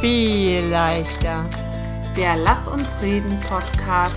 viel 0.00 0.64
leichter. 0.66 1.44
Der 2.16 2.36
Lass 2.36 2.68
uns 2.68 2.86
reden 3.02 3.36
Podcast 3.40 4.14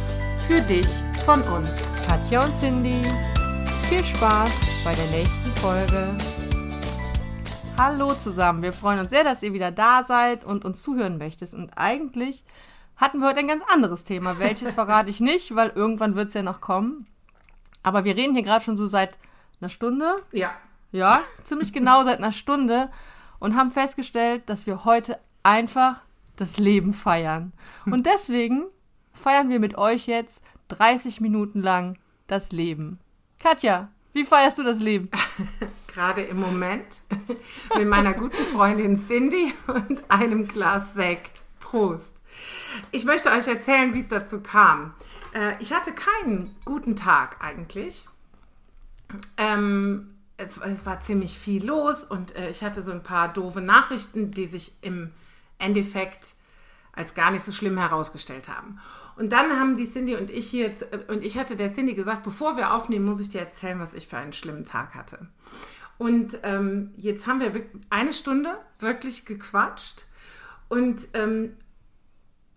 für 0.47 0.61
dich 0.61 0.85
von 1.25 1.41
uns. 1.41 1.69
Katja 2.07 2.45
und 2.45 2.53
Cindy, 2.53 3.01
viel 3.89 4.05
Spaß 4.05 4.83
bei 4.83 4.93
der 4.93 5.07
nächsten 5.07 5.49
Folge. 5.59 6.15
Hallo 7.79 8.13
zusammen, 8.13 8.61
wir 8.61 8.73
freuen 8.73 8.99
uns 8.99 9.09
sehr, 9.09 9.23
dass 9.23 9.41
ihr 9.41 9.53
wieder 9.53 9.71
da 9.71 10.03
seid 10.03 10.45
und 10.45 10.65
uns 10.65 10.83
zuhören 10.83 11.17
möchtet. 11.17 11.51
Und 11.51 11.71
eigentlich 11.75 12.43
hatten 12.95 13.19
wir 13.19 13.29
heute 13.29 13.39
ein 13.39 13.47
ganz 13.47 13.63
anderes 13.73 14.03
Thema. 14.03 14.37
Welches 14.37 14.73
verrate 14.75 15.09
ich 15.09 15.19
nicht, 15.19 15.55
weil 15.55 15.71
irgendwann 15.73 16.13
wird 16.13 16.27
es 16.27 16.35
ja 16.35 16.43
noch 16.43 16.61
kommen. 16.61 17.07
Aber 17.81 18.03
wir 18.03 18.15
reden 18.15 18.35
hier 18.35 18.43
gerade 18.43 18.63
schon 18.63 18.77
so 18.77 18.85
seit 18.85 19.17
einer 19.59 19.69
Stunde. 19.69 20.17
Ja. 20.31 20.51
Ja, 20.91 21.21
ziemlich 21.43 21.73
genau 21.73 22.03
seit 22.03 22.19
einer 22.19 22.31
Stunde 22.31 22.91
und 23.39 23.55
haben 23.55 23.71
festgestellt, 23.71 24.43
dass 24.45 24.67
wir 24.67 24.85
heute 24.85 25.17
einfach 25.43 26.01
das 26.35 26.57
Leben 26.57 26.93
feiern. 26.93 27.53
Und 27.85 28.05
deswegen 28.05 28.65
feiern 29.13 29.49
wir 29.49 29.59
mit 29.59 29.77
euch 29.77 30.07
jetzt 30.07 30.43
30 30.69 31.21
Minuten 31.21 31.61
lang 31.61 31.97
das 32.27 32.51
Leben. 32.51 32.99
Katja, 33.39 33.89
wie 34.13 34.25
feierst 34.25 34.57
du 34.57 34.63
das 34.63 34.79
Leben? 34.79 35.09
Gerade 35.87 36.21
im 36.21 36.39
Moment 36.39 37.01
mit 37.77 37.87
meiner 37.87 38.13
guten 38.13 38.45
Freundin 38.45 39.05
Cindy 39.05 39.53
und 39.67 40.03
einem 40.09 40.47
Glas 40.47 40.93
Sekt. 40.93 41.43
Prost. 41.59 42.15
Ich 42.91 43.05
möchte 43.05 43.31
euch 43.31 43.47
erzählen, 43.47 43.93
wie 43.93 44.01
es 44.01 44.09
dazu 44.09 44.41
kam. 44.41 44.93
Äh, 45.33 45.53
ich 45.59 45.73
hatte 45.73 45.93
keinen 45.93 46.53
guten 46.65 46.97
Tag 46.97 47.37
eigentlich. 47.41 48.07
Ähm, 49.37 50.15
es, 50.35 50.59
war 50.85 50.99
ziemlich 51.01 51.37
viel 51.37 51.65
los 51.65 52.03
und 52.03 52.35
äh, 52.35 52.49
ich 52.49 52.63
hatte 52.63 52.81
so 52.81 52.91
ein 52.91 53.03
paar 53.03 53.31
doofe 53.31 53.61
Nachrichten, 53.61 54.31
die 54.31 54.47
sich 54.47 54.73
im 54.81 55.11
Endeffekt 55.61 56.35
als 56.93 57.13
gar 57.13 57.31
nicht 57.31 57.43
so 57.43 57.51
schlimm 57.51 57.77
herausgestellt 57.77 58.49
haben. 58.49 58.79
Und 59.15 59.31
dann 59.31 59.59
haben 59.59 59.77
die 59.77 59.89
Cindy 59.89 60.15
und 60.15 60.29
ich 60.29 60.51
jetzt, 60.51 60.81
äh, 60.93 60.99
und 61.07 61.23
ich 61.23 61.37
hatte 61.37 61.55
der 61.55 61.73
Cindy 61.73 61.93
gesagt, 61.93 62.23
bevor 62.23 62.57
wir 62.57 62.73
aufnehmen, 62.73 63.05
muss 63.05 63.21
ich 63.21 63.29
dir 63.29 63.39
erzählen, 63.39 63.79
was 63.79 63.93
ich 63.93 64.07
für 64.07 64.17
einen 64.17 64.33
schlimmen 64.33 64.65
Tag 64.65 64.93
hatte. 64.95 65.27
Und 65.97 66.39
ähm, 66.43 66.91
jetzt 66.97 67.27
haben 67.27 67.39
wir 67.39 67.65
eine 67.89 68.11
Stunde 68.11 68.57
wirklich 68.79 69.25
gequatscht 69.25 70.05
und 70.67 71.07
ähm, 71.13 71.53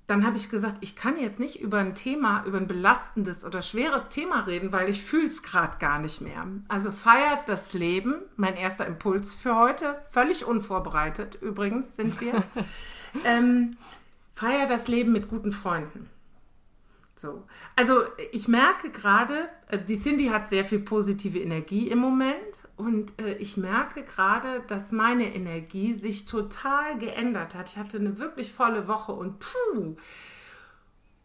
dann 0.07 0.27
habe 0.27 0.37
ich 0.37 0.51
gesagt, 0.51 0.79
ich 0.83 0.97
kann 0.97 1.19
jetzt 1.19 1.41
nicht 1.41 1.61
über 1.61 1.79
ein 1.79 1.95
Thema, 1.95 2.45
über 2.45 2.59
ein 2.59 2.67
belastendes 2.67 3.45
oder 3.45 3.63
schweres 3.63 4.11
Thema 4.11 4.41
reden, 4.41 4.71
weil 4.71 4.91
ich 4.91 5.03
fühle 5.03 5.29
es 5.29 5.43
gerade 5.43 5.79
gar 5.79 5.99
nicht 5.99 6.21
mehr. 6.21 6.47
Also 6.69 6.93
feiert 6.93 7.49
das 7.49 7.73
Leben, 7.73 8.17
mein 8.37 8.57
erster 8.57 8.87
Impuls 8.87 9.35
für 9.35 9.57
heute, 9.57 9.99
völlig 10.11 10.45
unvorbereitet 10.45 11.39
übrigens 11.41 11.97
sind 11.97 12.21
wir. 12.21 12.45
ähm, 13.25 13.77
feier 14.35 14.67
das 14.67 14.89
Leben 14.89 15.13
mit 15.13 15.29
guten 15.29 15.53
Freunden. 15.53 16.11
So. 17.17 17.47
Also 17.75 18.03
ich 18.33 18.49
merke 18.49 18.91
gerade, 18.91 19.49
also 19.69 19.87
die 19.87 20.01
Cindy 20.01 20.27
hat 20.27 20.51
sehr 20.51 20.67
viel 20.67 20.81
positive 20.81 21.39
Energie 21.39 21.89
im 21.89 21.99
Moment 21.99 22.54
und 22.77 23.21
äh, 23.21 23.35
ich 23.35 23.57
merke 23.57 24.03
gerade, 24.03 24.63
dass 24.67 24.91
meine 24.91 25.35
Energie 25.35 25.95
sich 25.95 26.25
total 26.25 26.99
geändert 26.99 27.55
hat. 27.55 27.71
Ich 27.71 27.77
hatte 27.77 27.99
eine 27.99 28.19
wirklich 28.19 28.53
volle 28.53 28.89
Woche 28.89 29.13
und 29.13 29.39
puh. 29.39 29.97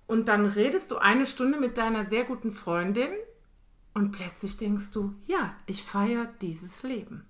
Und 0.06 0.28
dann 0.28 0.46
redest 0.46 0.92
du 0.92 0.98
eine 0.98 1.26
Stunde 1.26 1.60
mit 1.60 1.78
deiner 1.78 2.06
sehr 2.06 2.24
guten 2.24 2.52
Freundin 2.52 3.12
und 3.94 4.12
plötzlich 4.12 4.58
denkst 4.58 4.92
du, 4.92 5.14
ja, 5.26 5.54
ich 5.66 5.84
feiere 5.84 6.26
dieses 6.42 6.84
Leben. 6.84 7.26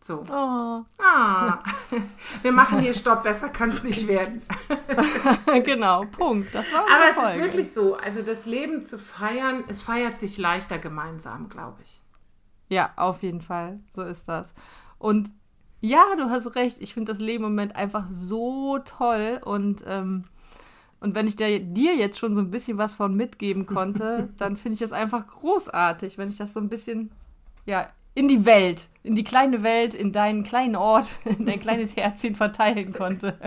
So. 0.00 0.22
Oh. 0.30 0.84
Ah, 0.98 1.62
wir 2.42 2.52
machen 2.52 2.80
hier 2.80 2.92
Stopp, 2.92 3.22
besser 3.22 3.48
kann 3.48 3.70
es 3.70 3.82
nicht 3.82 4.06
werden. 4.06 4.42
genau, 5.64 6.04
Punkt. 6.04 6.54
Das 6.54 6.70
war 6.72 6.80
Aber 6.80 7.08
es 7.08 7.14
Folge. 7.14 7.30
ist 7.30 7.42
wirklich 7.42 7.72
so. 7.72 7.96
Also 7.96 8.20
das 8.20 8.44
Leben 8.44 8.84
zu 8.84 8.98
feiern, 8.98 9.64
es 9.68 9.80
feiert 9.80 10.18
sich 10.18 10.36
leichter 10.36 10.78
gemeinsam, 10.78 11.48
glaube 11.48 11.80
ich. 11.82 12.03
Ja, 12.74 12.90
auf 12.96 13.22
jeden 13.22 13.40
Fall. 13.40 13.78
So 13.92 14.02
ist 14.02 14.28
das. 14.28 14.52
Und 14.98 15.30
ja, 15.80 16.02
du 16.16 16.28
hast 16.28 16.56
recht. 16.56 16.78
Ich 16.80 16.92
finde 16.92 17.12
das 17.12 17.20
Leben 17.20 17.44
im 17.44 17.50
Moment 17.50 17.76
einfach 17.76 18.08
so 18.08 18.80
toll. 18.80 19.40
Und, 19.44 19.84
ähm, 19.86 20.24
und 20.98 21.14
wenn 21.14 21.28
ich 21.28 21.36
dir, 21.36 21.60
dir 21.60 21.94
jetzt 21.94 22.18
schon 22.18 22.34
so 22.34 22.40
ein 22.40 22.50
bisschen 22.50 22.76
was 22.76 22.96
von 22.96 23.14
mitgeben 23.14 23.66
konnte, 23.66 24.28
dann 24.38 24.56
finde 24.56 24.74
ich 24.74 24.80
das 24.80 24.90
einfach 24.90 25.24
großartig, 25.24 26.18
wenn 26.18 26.30
ich 26.30 26.36
das 26.36 26.52
so 26.52 26.58
ein 26.58 26.68
bisschen 26.68 27.12
ja, 27.64 27.86
in 28.14 28.28
die 28.28 28.46
Welt, 28.46 28.88
in 29.02 29.16
die 29.16 29.24
kleine 29.24 29.62
Welt, 29.62 29.94
in 29.94 30.12
deinen 30.12 30.44
kleinen 30.44 30.76
Ort, 30.76 31.06
in 31.24 31.44
dein 31.44 31.60
kleines 31.60 31.96
Herzchen 31.96 32.34
verteilen 32.34 32.92
konnte. 32.92 33.38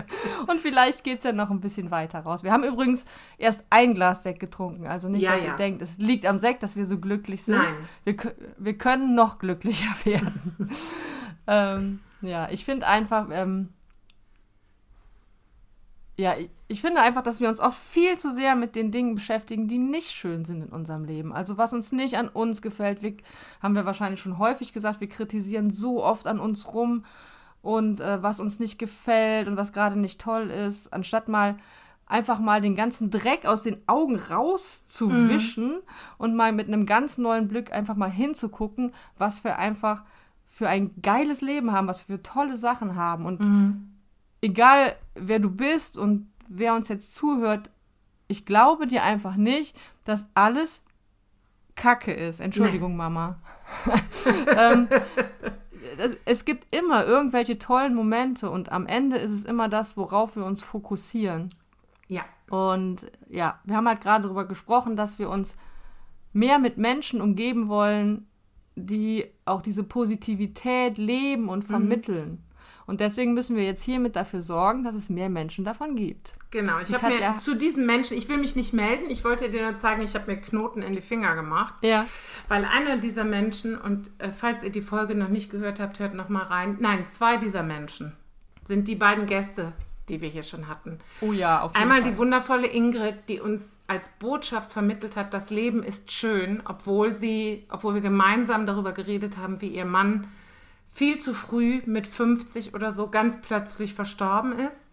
Und 0.46 0.60
vielleicht 0.60 1.04
geht 1.04 1.18
es 1.18 1.24
ja 1.24 1.32
noch 1.32 1.50
ein 1.50 1.60
bisschen 1.60 1.90
weiter 1.90 2.20
raus. 2.20 2.42
Wir 2.44 2.52
haben 2.52 2.64
übrigens 2.64 3.04
erst 3.38 3.64
ein 3.70 3.94
Glas 3.94 4.22
Sekt 4.22 4.40
getrunken. 4.40 4.86
Also 4.86 5.08
nicht, 5.08 5.22
ja, 5.22 5.32
dass 5.32 5.44
ja. 5.44 5.52
ihr 5.52 5.56
denkt, 5.56 5.82
es 5.82 5.98
liegt 5.98 6.26
am 6.26 6.38
Sekt, 6.38 6.62
dass 6.62 6.76
wir 6.76 6.86
so 6.86 6.98
glücklich 6.98 7.42
sind. 7.42 7.56
Nein. 7.56 7.74
Wir, 8.04 8.16
wir 8.58 8.76
können 8.76 9.14
noch 9.14 9.38
glücklicher 9.38 9.94
werden. 10.04 10.70
ähm, 11.46 12.00
ja, 12.20 12.48
ich 12.50 12.64
finde 12.64 12.86
einfach, 12.86 13.28
ähm, 13.32 13.70
ja, 16.18 16.34
ich 16.66 16.80
finde 16.80 17.00
einfach, 17.00 17.22
dass 17.22 17.40
wir 17.40 17.48
uns 17.48 17.60
oft 17.60 17.80
viel 17.80 18.18
zu 18.18 18.34
sehr 18.34 18.56
mit 18.56 18.74
den 18.74 18.90
Dingen 18.90 19.14
beschäftigen, 19.14 19.68
die 19.68 19.78
nicht 19.78 20.10
schön 20.10 20.44
sind 20.44 20.62
in 20.62 20.70
unserem 20.70 21.04
Leben. 21.04 21.32
Also 21.32 21.56
was 21.58 21.72
uns 21.72 21.92
nicht 21.92 22.18
an 22.18 22.28
uns 22.28 22.60
gefällt, 22.60 23.02
wir, 23.02 23.14
haben 23.62 23.76
wir 23.76 23.86
wahrscheinlich 23.86 24.20
schon 24.20 24.36
häufig 24.36 24.72
gesagt, 24.72 25.00
wir 25.00 25.08
kritisieren 25.08 25.70
so 25.70 26.02
oft 26.02 26.26
an 26.26 26.40
uns 26.40 26.74
rum 26.74 27.04
und 27.62 28.00
äh, 28.00 28.20
was 28.20 28.40
uns 28.40 28.58
nicht 28.58 28.80
gefällt 28.80 29.46
und 29.46 29.56
was 29.56 29.72
gerade 29.72 29.96
nicht 29.96 30.20
toll 30.20 30.50
ist, 30.50 30.92
anstatt 30.92 31.28
mal 31.28 31.56
einfach 32.04 32.40
mal 32.40 32.60
den 32.60 32.74
ganzen 32.74 33.10
Dreck 33.10 33.46
aus 33.46 33.62
den 33.62 33.86
Augen 33.86 34.16
rauszuwischen 34.16 35.68
mhm. 35.68 35.82
und 36.16 36.34
mal 36.34 36.52
mit 36.52 36.66
einem 36.66 36.84
ganz 36.84 37.16
neuen 37.18 37.46
Blick 37.46 37.72
einfach 37.72 37.94
mal 37.94 38.10
hinzugucken, 38.10 38.92
was 39.18 39.44
wir 39.44 39.58
einfach 39.58 40.02
für 40.48 40.68
ein 40.68 41.00
geiles 41.00 41.42
Leben 41.42 41.70
haben, 41.70 41.86
was 41.86 42.08
wir 42.08 42.16
für 42.16 42.22
tolle 42.22 42.56
Sachen 42.56 42.96
haben 42.96 43.24
und 43.24 43.40
mhm 43.40 43.97
egal 44.40 44.96
wer 45.14 45.38
du 45.38 45.50
bist 45.50 45.96
und 45.96 46.30
wer 46.48 46.74
uns 46.74 46.88
jetzt 46.88 47.14
zuhört, 47.14 47.70
ich 48.26 48.46
glaube 48.46 48.86
dir 48.86 49.02
einfach 49.02 49.36
nicht, 49.36 49.76
dass 50.04 50.26
alles 50.34 50.82
Kacke 51.74 52.12
ist. 52.12 52.40
Entschuldigung. 52.40 52.96
Mama. 52.96 53.38
ähm, 54.56 54.88
es, 55.98 56.16
es, 56.24 56.44
gibt 56.44 56.74
immer 56.74 57.06
irgendwelche 57.06 57.58
tollen 57.58 57.94
Momente 57.94 58.50
und 58.50 58.72
am 58.72 58.86
Ende 58.86 59.16
ist 59.16 59.30
es 59.30 59.44
immer 59.44 59.68
das, 59.68 59.96
worauf 59.96 60.36
wir 60.36 60.44
uns 60.44 60.62
fokussieren. 60.62 61.48
Ja. 62.08 62.24
Und 62.50 63.10
ja, 63.28 63.60
wir 63.64 63.76
haben 63.76 63.88
halt 63.88 64.00
gerade 64.00 64.24
darüber 64.24 64.46
gesprochen, 64.46 64.96
dass 64.96 65.18
wir 65.18 65.30
uns 65.30 65.56
mehr 66.32 66.58
mit 66.58 66.78
Menschen 66.78 67.20
umgeben 67.20 67.68
wollen, 67.68 68.26
die 68.74 69.26
auch 69.44 69.62
diese 69.62 69.82
Positivität 69.82 70.98
leben 70.98 71.48
und 71.48 71.64
mhm. 71.64 71.68
vermitteln. 71.68 72.30
Mhm. 72.30 72.47
Und 72.88 73.00
deswegen 73.00 73.34
müssen 73.34 73.54
wir 73.54 73.64
jetzt 73.64 73.84
hiermit 73.84 74.16
dafür 74.16 74.40
sorgen, 74.40 74.82
dass 74.82 74.94
es 74.94 75.10
mehr 75.10 75.28
Menschen 75.28 75.62
davon 75.62 75.94
gibt. 75.94 76.32
Genau, 76.50 76.78
ich 76.80 76.90
habe 76.94 77.08
mir 77.08 77.34
zu 77.36 77.54
diesen 77.54 77.84
Menschen, 77.84 78.16
ich 78.16 78.30
will 78.30 78.38
mich 78.38 78.56
nicht 78.56 78.72
melden, 78.72 79.10
ich 79.10 79.24
wollte 79.24 79.50
dir 79.50 79.60
nur 79.60 79.76
zeigen, 79.76 80.00
ich 80.00 80.14
habe 80.14 80.32
mir 80.32 80.40
Knoten 80.40 80.80
in 80.80 80.94
die 80.94 81.02
Finger 81.02 81.34
gemacht. 81.34 81.74
Ja. 81.82 82.06
Weil 82.48 82.64
einer 82.64 82.96
dieser 82.96 83.24
Menschen, 83.24 83.76
und 83.78 84.10
äh, 84.16 84.30
falls 84.30 84.62
ihr 84.62 84.70
die 84.70 84.80
Folge 84.80 85.14
noch 85.14 85.28
nicht 85.28 85.50
gehört 85.50 85.80
habt, 85.80 85.98
hört 85.98 86.14
noch 86.14 86.30
mal 86.30 86.44
rein. 86.44 86.78
Nein, 86.80 87.04
zwei 87.12 87.36
dieser 87.36 87.62
Menschen 87.62 88.14
sind 88.64 88.88
die 88.88 88.94
beiden 88.94 89.26
Gäste, 89.26 89.72
die 90.08 90.22
wir 90.22 90.30
hier 90.30 90.42
schon 90.42 90.66
hatten. 90.66 90.96
Oh 91.20 91.32
ja, 91.32 91.60
auf 91.60 91.72
jeden 91.72 91.82
Einmal 91.82 92.00
Fall. 92.00 92.10
die 92.10 92.16
wundervolle 92.16 92.68
Ingrid, 92.68 93.16
die 93.28 93.40
uns 93.40 93.76
als 93.86 94.08
Botschaft 94.18 94.72
vermittelt 94.72 95.14
hat, 95.14 95.34
das 95.34 95.50
Leben 95.50 95.82
ist 95.82 96.10
schön, 96.10 96.62
obwohl 96.64 97.14
sie, 97.14 97.66
obwohl 97.68 97.92
wir 97.92 98.00
gemeinsam 98.00 98.64
darüber 98.64 98.92
geredet 98.92 99.36
haben, 99.36 99.60
wie 99.60 99.68
ihr 99.68 99.84
Mann 99.84 100.26
viel 100.88 101.18
zu 101.18 101.34
früh 101.34 101.82
mit 101.86 102.06
50 102.06 102.74
oder 102.74 102.92
so 102.92 103.08
ganz 103.08 103.40
plötzlich 103.40 103.94
verstorben 103.94 104.58
ist. 104.58 104.88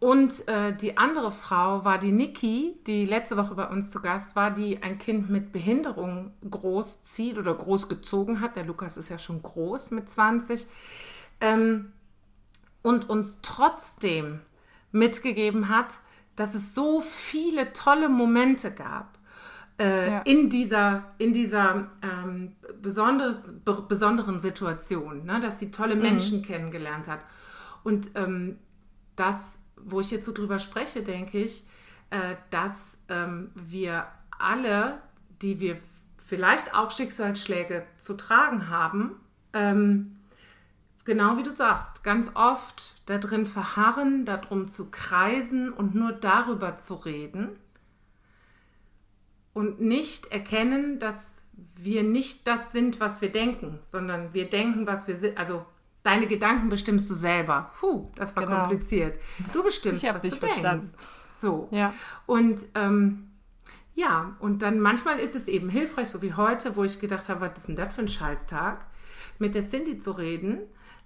Und 0.00 0.46
äh, 0.46 0.76
die 0.76 0.96
andere 0.96 1.32
Frau 1.32 1.84
war 1.84 1.98
die 1.98 2.12
Niki, 2.12 2.76
die 2.86 3.04
letzte 3.04 3.36
Woche 3.36 3.56
bei 3.56 3.66
uns 3.68 3.90
zu 3.90 4.00
Gast 4.00 4.36
war, 4.36 4.52
die 4.52 4.80
ein 4.82 4.98
Kind 4.98 5.28
mit 5.28 5.50
Behinderung 5.50 6.32
großzieht 6.48 7.36
oder 7.36 7.54
großgezogen 7.54 8.40
hat. 8.40 8.54
Der 8.54 8.64
Lukas 8.64 8.96
ist 8.96 9.08
ja 9.08 9.18
schon 9.18 9.42
groß 9.42 9.90
mit 9.90 10.08
20. 10.08 10.66
Ähm, 11.40 11.92
und 12.82 13.10
uns 13.10 13.38
trotzdem 13.42 14.40
mitgegeben 14.92 15.68
hat, 15.68 15.96
dass 16.36 16.54
es 16.54 16.74
so 16.74 17.00
viele 17.00 17.72
tolle 17.72 18.08
Momente 18.08 18.70
gab 18.70 19.17
äh, 19.78 20.10
ja. 20.10 20.18
in 20.20 20.48
dieser, 20.48 21.04
in 21.18 21.32
dieser 21.32 21.88
ähm, 22.02 22.56
besonders, 22.82 23.40
besonderen 23.88 24.40
Situation, 24.40 25.24
ne? 25.24 25.40
dass 25.40 25.58
sie 25.60 25.70
tolle 25.70 25.96
mhm. 25.96 26.02
Menschen 26.02 26.38
mhm. 26.38 26.42
kennengelernt 26.42 27.08
hat. 27.08 27.24
Und 27.84 28.10
ähm, 28.14 28.58
das, 29.16 29.36
wo 29.76 30.00
ich 30.00 30.10
jetzt 30.10 30.26
so 30.26 30.32
drüber 30.32 30.58
spreche, 30.58 31.02
denke 31.02 31.38
ich, 31.38 31.64
äh, 32.10 32.34
dass 32.50 32.98
ähm, 33.08 33.50
wir 33.54 34.06
alle, 34.38 34.98
die 35.42 35.60
wir 35.60 35.78
vielleicht 36.24 36.74
auch 36.74 36.90
Schicksalsschläge 36.90 37.84
zu 37.98 38.14
tragen 38.14 38.68
haben, 38.68 39.12
ähm, 39.52 40.14
genau 41.04 41.38
wie 41.38 41.42
du 41.42 41.54
sagst, 41.54 42.04
ganz 42.04 42.30
oft 42.34 43.00
da 43.06 43.18
drin 43.18 43.46
verharren, 43.46 44.24
darum 44.24 44.68
zu 44.68 44.90
kreisen 44.90 45.72
und 45.72 45.94
nur 45.94 46.12
darüber 46.12 46.78
zu 46.78 46.94
reden 46.94 47.56
und 49.58 49.80
nicht 49.80 50.30
erkennen, 50.30 51.00
dass 51.00 51.38
wir 51.74 52.04
nicht 52.04 52.46
das 52.46 52.70
sind, 52.70 53.00
was 53.00 53.20
wir 53.20 53.32
denken, 53.32 53.80
sondern 53.90 54.32
wir 54.32 54.48
denken, 54.48 54.86
was 54.86 55.08
wir 55.08 55.16
sind. 55.18 55.36
Also 55.36 55.66
deine 56.04 56.28
Gedanken 56.28 56.68
bestimmst 56.68 57.10
du 57.10 57.14
selber. 57.14 57.72
Puh, 57.80 58.08
das 58.14 58.36
war 58.36 58.44
Genau. 58.46 58.60
kompliziert. 58.60 59.18
Du 59.52 59.64
bestimmst, 59.64 60.04
was 60.04 60.22
dich 60.22 60.34
du 60.34 60.38
denkst. 60.38 60.54
verstanden. 60.60 60.92
So. 61.40 61.66
Ja. 61.72 61.92
Und 62.26 62.66
ähm, 62.76 63.30
ja, 63.96 64.36
und 64.38 64.62
dann 64.62 64.78
manchmal 64.78 65.18
ist 65.18 65.34
es 65.34 65.48
eben 65.48 65.68
hilfreich, 65.70 66.08
so 66.08 66.22
wie 66.22 66.34
heute, 66.34 66.76
wo 66.76 66.84
ich 66.84 67.00
gedacht 67.00 67.28
habe, 67.28 67.40
was 67.40 67.58
ist 67.58 67.66
denn 67.66 67.74
das 67.74 67.96
für 67.96 68.02
ein 68.02 68.08
Scheißtag, 68.08 68.86
mit 69.40 69.56
der 69.56 69.68
Cindy 69.68 69.98
zu 69.98 70.12
reden. 70.12 70.60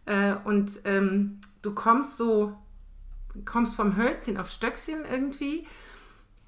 Äh, 0.04 0.34
und 0.44 0.80
ähm, 0.84 1.40
du 1.62 1.74
kommst 1.74 2.18
so, 2.18 2.54
kommst 3.46 3.76
vom 3.76 3.96
Hölzchen 3.96 4.36
auf 4.36 4.50
Stöckchen 4.50 5.06
irgendwie. 5.10 5.66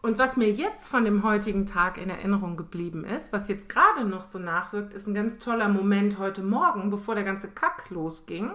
Und 0.05 0.19
was 0.19 0.37
mir 0.37 0.51
jetzt 0.51 0.91
von 0.91 1.07
dem 1.07 1.23
heutigen 1.23 1.65
Tag 1.65 1.97
in 1.97 2.11
Erinnerung 2.11 2.59
geblieben 2.59 3.07
ist, 3.07 3.33
was 3.33 3.49
jetzt 3.49 3.71
gerade 3.71 4.05
noch 4.05 4.21
so 4.21 4.39
nachwirkt, 4.39 4.93
ist 4.93 5.07
ein 5.07 5.15
ganz 5.15 5.39
toller 5.39 5.71
Moment 5.71 6.19
heute 6.19 6.43
Morgen, 6.43 6.91
bevor 6.91 7.15
der 7.15 7.25
ganze 7.25 7.49
Kack 7.49 7.89
losging, 7.89 8.51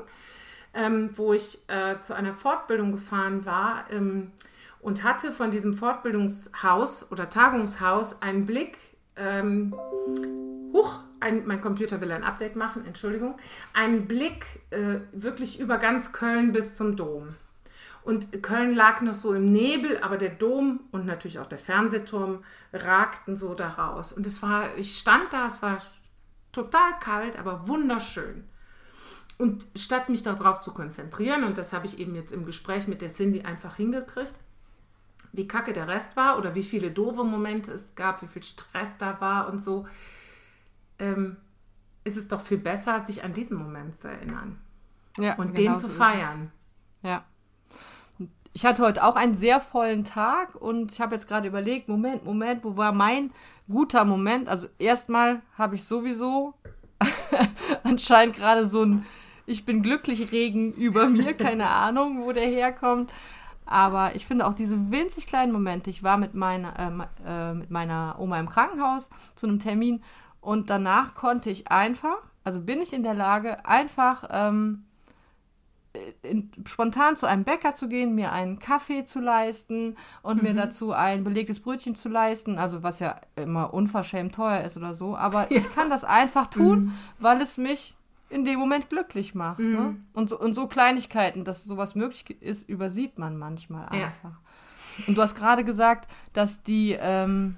ähm, 0.75 1.10
wo 1.16 1.34
ich 1.34 1.57
äh, 1.68 2.00
zu 2.04 2.13
einer 2.13 2.36
Fortbildung 2.36 2.92
gefahren 2.92 3.48
war 3.48 3.86
ähm, 3.90 4.30
und 4.80 5.04
hatte 5.04 5.31
von 5.31 5.50
diesem 5.50 5.74
Fortbildungshaus 5.74 7.12
oder 7.12 7.31
Tagungshaus 7.31 8.22
einen 8.22 8.45
Blick. 8.45 8.78
Ähm, 9.16 9.74
huch, 10.72 11.00
ein, 11.19 11.48
mein 11.48 11.62
Computer 11.62 12.00
will 12.00 12.12
ein 12.12 12.24
Update 12.24 12.57
machen, 12.57 12.86
Entschuldigung. 12.86 13.40
Einen 13.74 14.06
Blick 14.06 14.45
äh, 14.69 15.00
wirklich 15.13 15.60
über 15.60 15.80
ganz 15.80 16.12
Köln 16.12 16.52
bis 16.52 16.75
zum 16.75 16.95
Dom. 16.95 17.30
Und 18.09 18.41
Köln 18.41 18.73
lag 18.73 19.01
noch 19.01 19.13
so 19.13 19.35
im 19.35 19.51
Nebel, 19.51 20.00
aber 20.01 20.17
der 20.17 20.31
Dom 20.31 20.79
und 20.89 21.06
natürlich 21.06 21.38
auch 21.38 21.45
der 21.45 21.59
Fernsehturm 21.59 22.44
ragten 22.73 23.38
so 23.38 23.53
da 23.53 23.69
raus. 23.69 24.11
Und 24.11 24.25
es 24.25 24.41
war, 24.41 24.75
ich 24.77 24.97
stand 24.97 25.31
da, 25.31 25.45
es 25.45 25.61
war 25.61 25.79
total 26.51 26.97
kalt, 27.00 27.38
aber 27.38 27.67
wunderschön. 27.67 28.50
Und 29.38 29.67
statt 29.75 30.09
mich 30.09 30.23
darauf 30.23 30.59
zu 30.59 30.73
konzentrieren, 30.73 31.44
und 31.44 31.59
das 31.59 31.71
habe 31.71 31.85
ich 31.85 32.00
eben 32.00 32.15
jetzt 32.15 32.33
im 32.33 32.45
Gespräch 32.45 32.88
mit 32.88 33.03
der 33.03 33.09
Cindy 33.09 33.44
einfach 33.44 33.75
hingekriegt, 33.75 34.33
wie 35.31 35.47
kacke 35.47 35.71
der 35.71 35.88
Rest 35.88 36.15
war 36.15 36.39
oder 36.39 36.56
wie 36.56 36.63
viele 36.63 36.89
doofe 36.89 37.23
Momente 37.23 37.71
es 37.71 37.94
gab, 37.94 38.23
wie 38.23 38.27
viel 38.27 38.41
Stress 38.41 38.97
da 38.97 39.21
war 39.21 39.47
und 39.47 39.61
so, 39.61 39.85
ähm, 40.97 41.38
ist 42.06 42.17
es 42.17 42.27
doch 42.27 42.41
viel 42.41 42.57
besser, 42.57 43.03
sich 43.06 43.23
an 43.23 43.33
diesen 43.35 43.57
Moment 43.57 43.97
zu 43.97 44.07
erinnern 44.07 44.59
ja 45.19 45.35
und 45.35 45.53
genau 45.53 45.73
den 45.73 45.79
so 45.79 45.88
zu 45.89 45.94
es. 45.94 45.97
feiern. 46.00 46.51
Ja. 47.03 47.23
Ich 48.54 48.66
hatte 48.66 48.84
heute 48.84 49.04
auch 49.04 49.16
einen 49.16 49.36
sehr 49.36 49.62
vollen 49.62 50.06
Tag 50.06 50.56
und 50.56 50.92
ich 50.92 51.00
habe 51.00 51.16
jetzt 51.16 51.28
gerade 51.28 51.48
überlegt, 51.48 51.88
Moment, 51.88 52.25
Moment, 52.25 52.63
wo 52.63 52.78
war 52.78 52.92
mein 52.92 53.31
guter 53.69 54.06
Moment? 54.06 54.50
Also 54.50 54.68
erstmal 54.80 55.42
habe 55.57 55.75
ich 55.75 55.84
sowieso 55.84 56.56
anscheinend 57.84 58.36
gerade 58.36 58.66
so 58.66 58.84
ein 58.84 59.06
Ich 59.46 59.66
bin 59.66 59.84
glücklich 59.84 60.31
Regen 60.31 60.74
über 60.74 61.07
mir, 61.07 61.34
keine 61.38 61.68
Ahnung, 61.68 62.22
wo 62.22 62.31
der 62.31 62.48
herkommt. 62.48 63.13
Aber 63.66 64.16
ich 64.16 64.25
finde 64.25 64.48
auch 64.48 64.54
diese 64.54 64.92
winzig 64.92 65.28
kleinen 65.28 65.52
Momente. 65.52 65.92
Ich 65.92 66.02
war 66.02 66.18
mit 66.18 66.34
meiner, 66.34 66.74
äh, 66.80 67.52
äh, 67.52 67.54
mit 67.54 67.69
meiner 67.69 68.16
Oma 68.18 68.40
im 68.40 68.50
Krankenhaus 68.50 69.12
zu 69.36 69.45
einem 69.45 69.60
Termin 69.60 70.04
und 70.42 70.69
danach 70.69 71.13
konnte 71.13 71.50
ich 71.50 71.72
einfach, 71.72 72.18
also 72.44 72.62
bin 72.62 72.81
ich 72.81 72.94
in 72.94 73.04
der 73.04 73.13
Lage, 73.13 73.66
einfach 73.66 74.24
ähm, 74.31 74.86
in, 76.22 76.51
spontan 76.66 77.16
zu 77.18 77.25
einem 77.25 77.44
Bäcker 77.44 77.75
zu 77.75 77.88
gehen, 77.88 78.16
mir 78.16 78.31
einen 78.31 78.60
Kaffee 78.60 79.06
zu 79.06 79.19
leisten 79.19 79.96
und 80.22 80.44
mir 80.44 80.54
dazu 80.54 80.92
ein 80.92 81.24
belegtes 81.24 81.60
Brötchen 81.60 81.96
zu 81.96 82.10
leisten, 82.10 82.57
also 82.57 82.84
was 82.84 83.00
ja 83.00 83.16
immer 83.36 83.74
unverschämt 83.74 84.36
teuer 84.36 84.62
ist 84.62 84.78
oder 84.78 84.94
so. 84.94 85.16
Aber 85.16 85.51
ich 85.51 85.72
kann 85.74 85.90
das 85.90 86.04
einfach 86.04 86.48
tun, 86.48 86.94
weil 87.19 87.42
es 87.42 87.57
mich 87.57 87.96
in 88.30 88.46
dem 88.46 88.60
Moment 88.60 88.90
glücklich 88.90 89.34
macht. 89.34 89.60
Ne? 89.60 89.96
Und, 90.13 90.30
so, 90.30 90.40
und 90.40 90.54
so 90.54 90.68
Kleinigkeiten, 90.68 91.44
dass 91.44 91.63
sowas 91.63 91.96
möglich 91.96 92.42
ist, 92.42 92.69
übersieht 92.69 93.18
man 93.18 93.38
manchmal 93.38 93.88
Ja. 93.98 94.07
einfach. 94.07 94.40
Und 95.07 95.18
du 95.18 95.22
hast 95.22 95.36
gerade 95.36 95.63
gesagt, 95.63 96.10
dass 96.34 96.62
die 96.62 96.98
ähm, 97.00 97.56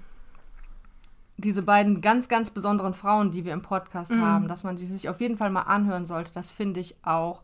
diese 1.37 1.63
beiden 1.63 2.01
ganz, 2.01 2.29
ganz 2.29 2.51
besonderen 2.51 2.93
Frauen, 2.93 3.31
die 3.31 3.45
wir 3.45 3.53
im 3.53 3.61
Podcast 3.63 4.11
haben, 4.15 4.47
dass 4.47 4.63
man 4.63 4.77
die 4.77 4.85
sich 4.85 5.09
auf 5.09 5.19
jeden 5.19 5.37
Fall 5.37 5.49
mal 5.49 5.63
anhören 5.63 6.05
sollte. 6.05 6.31
Das 6.33 6.51
finde 6.51 6.79
ich 6.79 6.95
auch. 7.03 7.41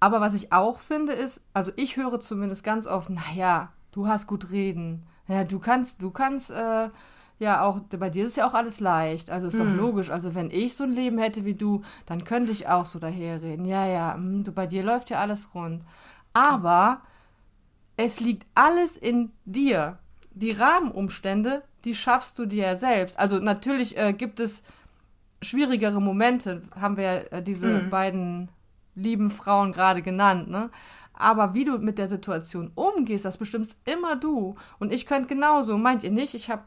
Aber 0.00 0.20
was 0.20 0.34
ich 0.34 0.52
auch 0.52 0.78
finde 0.78 1.12
ist, 1.12 1.42
also 1.54 1.72
ich 1.76 1.96
höre 1.96 2.20
zumindest 2.20 2.62
ganz 2.64 2.86
oft, 2.86 3.10
naja, 3.10 3.72
du 3.92 4.06
hast 4.06 4.26
gut 4.26 4.50
reden. 4.50 5.06
Ja, 5.26 5.44
du 5.44 5.58
kannst, 5.58 6.02
du 6.02 6.10
kannst, 6.10 6.50
äh, 6.50 6.88
ja 7.38 7.62
auch, 7.62 7.80
bei 7.80 8.10
dir 8.10 8.24
ist 8.26 8.36
ja 8.36 8.48
auch 8.48 8.54
alles 8.54 8.80
leicht. 8.80 9.30
Also 9.30 9.46
ist 9.46 9.58
doch 9.58 9.64
logisch. 9.64 10.10
Also 10.10 10.34
wenn 10.34 10.50
ich 10.50 10.74
so 10.74 10.84
ein 10.84 10.92
Leben 10.92 11.18
hätte 11.18 11.44
wie 11.44 11.54
du, 11.54 11.82
dann 12.06 12.24
könnte 12.24 12.52
ich 12.52 12.68
auch 12.68 12.84
so 12.84 12.98
daherreden. 12.98 13.64
Ja, 13.64 13.86
ja, 13.86 14.14
hm, 14.14 14.44
du, 14.44 14.52
bei 14.52 14.66
dir 14.66 14.82
läuft 14.82 15.10
ja 15.10 15.18
alles 15.18 15.54
rund. 15.54 15.82
Aber 16.32 17.02
es 17.96 18.20
liegt 18.20 18.46
alles 18.54 18.96
in 18.96 19.32
dir. 19.44 19.98
Die 20.32 20.50
Rahmenumstände, 20.50 21.62
die 21.84 21.94
schaffst 21.94 22.38
du 22.38 22.46
dir 22.46 22.66
ja 22.66 22.76
selbst. 22.76 23.18
Also 23.18 23.38
natürlich 23.38 23.96
äh, 23.96 24.12
gibt 24.12 24.40
es 24.40 24.62
schwierigere 25.42 26.00
Momente, 26.00 26.62
haben 26.74 26.96
wir 26.96 27.04
ja 27.04 27.14
äh, 27.30 27.42
diese 27.42 27.80
beiden 27.90 28.48
lieben 28.98 29.30
Frauen 29.30 29.72
gerade 29.72 30.02
genannt, 30.02 30.50
ne? 30.50 30.70
Aber 31.12 31.52
wie 31.52 31.64
du 31.64 31.78
mit 31.78 31.98
der 31.98 32.06
Situation 32.06 32.70
umgehst, 32.76 33.24
das 33.24 33.38
bestimmst 33.38 33.76
immer 33.84 34.14
du. 34.14 34.54
Und 34.78 34.92
ich 34.92 35.04
könnte 35.04 35.28
genauso, 35.28 35.76
meint 35.76 36.04
ihr 36.04 36.12
nicht? 36.12 36.34
Ich 36.34 36.48
habe 36.48 36.62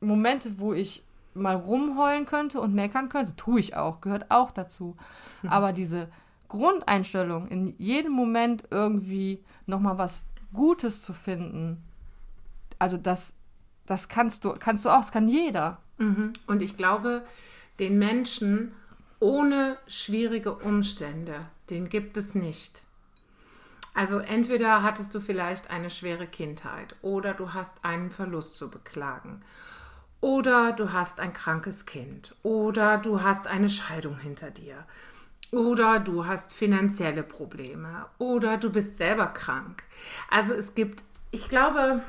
Momente, 0.00 0.58
wo 0.58 0.72
ich 0.72 1.02
mal 1.34 1.56
rumheulen 1.56 2.26
könnte 2.26 2.60
und 2.60 2.74
meckern 2.74 3.08
könnte. 3.08 3.34
Tue 3.34 3.58
ich 3.58 3.74
auch, 3.74 4.00
gehört 4.00 4.30
auch 4.30 4.52
dazu. 4.52 4.96
Aber 5.48 5.72
diese 5.72 6.08
Grundeinstellung, 6.48 7.48
in 7.48 7.74
jedem 7.78 8.12
Moment 8.12 8.64
irgendwie 8.70 9.42
nochmal 9.66 9.98
was 9.98 10.22
Gutes 10.52 11.02
zu 11.02 11.12
finden, 11.12 11.82
also 12.78 12.96
das, 12.96 13.34
das 13.86 14.08
kannst 14.08 14.44
du, 14.44 14.54
kannst 14.58 14.84
du 14.84 14.90
auch, 14.90 14.98
das 14.98 15.12
kann 15.12 15.26
jeder. 15.26 15.78
Mhm. 15.98 16.34
Und 16.46 16.62
ich 16.62 16.76
glaube, 16.76 17.24
den 17.78 17.98
Menschen 17.98 18.72
ohne 19.22 19.78
schwierige 19.86 20.52
Umstände, 20.52 21.46
den 21.70 21.88
gibt 21.88 22.16
es 22.16 22.34
nicht. 22.34 22.82
Also 23.94 24.18
entweder 24.18 24.82
hattest 24.82 25.14
du 25.14 25.20
vielleicht 25.20 25.70
eine 25.70 25.90
schwere 25.90 26.26
Kindheit 26.26 26.96
oder 27.02 27.32
du 27.32 27.54
hast 27.54 27.84
einen 27.84 28.10
Verlust 28.10 28.56
zu 28.56 28.68
beklagen 28.68 29.40
oder 30.20 30.72
du 30.72 30.92
hast 30.92 31.20
ein 31.20 31.32
krankes 31.32 31.86
Kind 31.86 32.34
oder 32.42 32.98
du 32.98 33.22
hast 33.22 33.46
eine 33.46 33.68
Scheidung 33.68 34.18
hinter 34.18 34.50
dir 34.50 34.84
oder 35.52 36.00
du 36.00 36.26
hast 36.26 36.52
finanzielle 36.52 37.22
Probleme 37.22 38.06
oder 38.18 38.56
du 38.56 38.70
bist 38.70 38.98
selber 38.98 39.26
krank. 39.26 39.84
Also 40.30 40.52
es 40.52 40.74
gibt, 40.74 41.04
ich 41.30 41.48
glaube, 41.48 42.02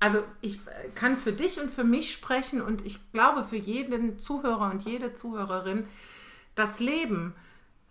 also 0.00 0.24
ich 0.40 0.58
kann 0.96 1.16
für 1.16 1.32
dich 1.32 1.60
und 1.60 1.70
für 1.70 1.84
mich 1.84 2.12
sprechen 2.12 2.60
und 2.62 2.84
ich 2.84 3.12
glaube 3.12 3.44
für 3.44 3.56
jeden 3.56 4.18
Zuhörer 4.18 4.72
und 4.72 4.82
jede 4.82 5.14
Zuhörerin, 5.14 5.86
das 6.56 6.80
Leben, 6.80 7.34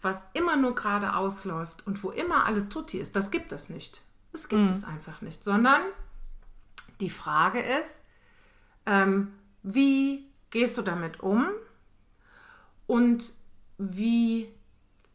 was 0.01 0.21
immer 0.33 0.57
nur 0.57 0.75
gerade 0.75 1.15
ausläuft 1.15 1.87
und 1.87 2.03
wo 2.03 2.09
immer 2.11 2.45
alles 2.45 2.67
tutti 2.67 2.97
ist, 2.97 3.15
das 3.15 3.31
gibt 3.31 3.53
es 3.53 3.69
nicht. 3.69 4.01
Das 4.33 4.49
gibt 4.49 4.69
es 4.69 4.83
einfach 4.83 5.21
nicht, 5.21 5.45
sondern 5.45 5.81
die 6.99 7.09
Frage 7.09 7.61
ist, 7.61 8.01
ähm, 8.85 9.33
wie 9.63 10.29
gehst 10.49 10.77
du 10.77 10.81
damit 10.81 11.21
um 11.21 11.47
und 12.85 13.33
wie 13.77 14.49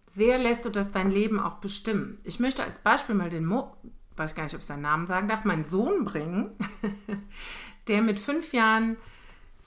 sehr 0.07 0.39
lässt 0.39 0.65
du 0.65 0.71
das 0.71 0.91
dein 0.91 1.11
Leben 1.11 1.39
auch 1.39 1.57
bestimmen. 1.57 2.19
Ich 2.25 2.41
möchte 2.41 2.65
als 2.65 2.79
Beispiel 2.79 3.15
mal 3.15 3.31
den 3.31 3.45
Mo, 3.45 3.77
weiß 4.17 4.35
gar 4.35 4.45
nicht, 4.45 4.55
ob 4.55 4.61
ich 4.61 4.67
seinen 4.67 4.83
Namen 4.83 5.07
sagen 5.07 5.29
darf, 5.29 5.45
meinen 5.45 5.67
Sohn 5.67 6.05
bringen, 6.05 6.57
der 7.89 8.03
mit 8.03 8.19
fünf 8.19 8.53
Jahren 8.53 8.97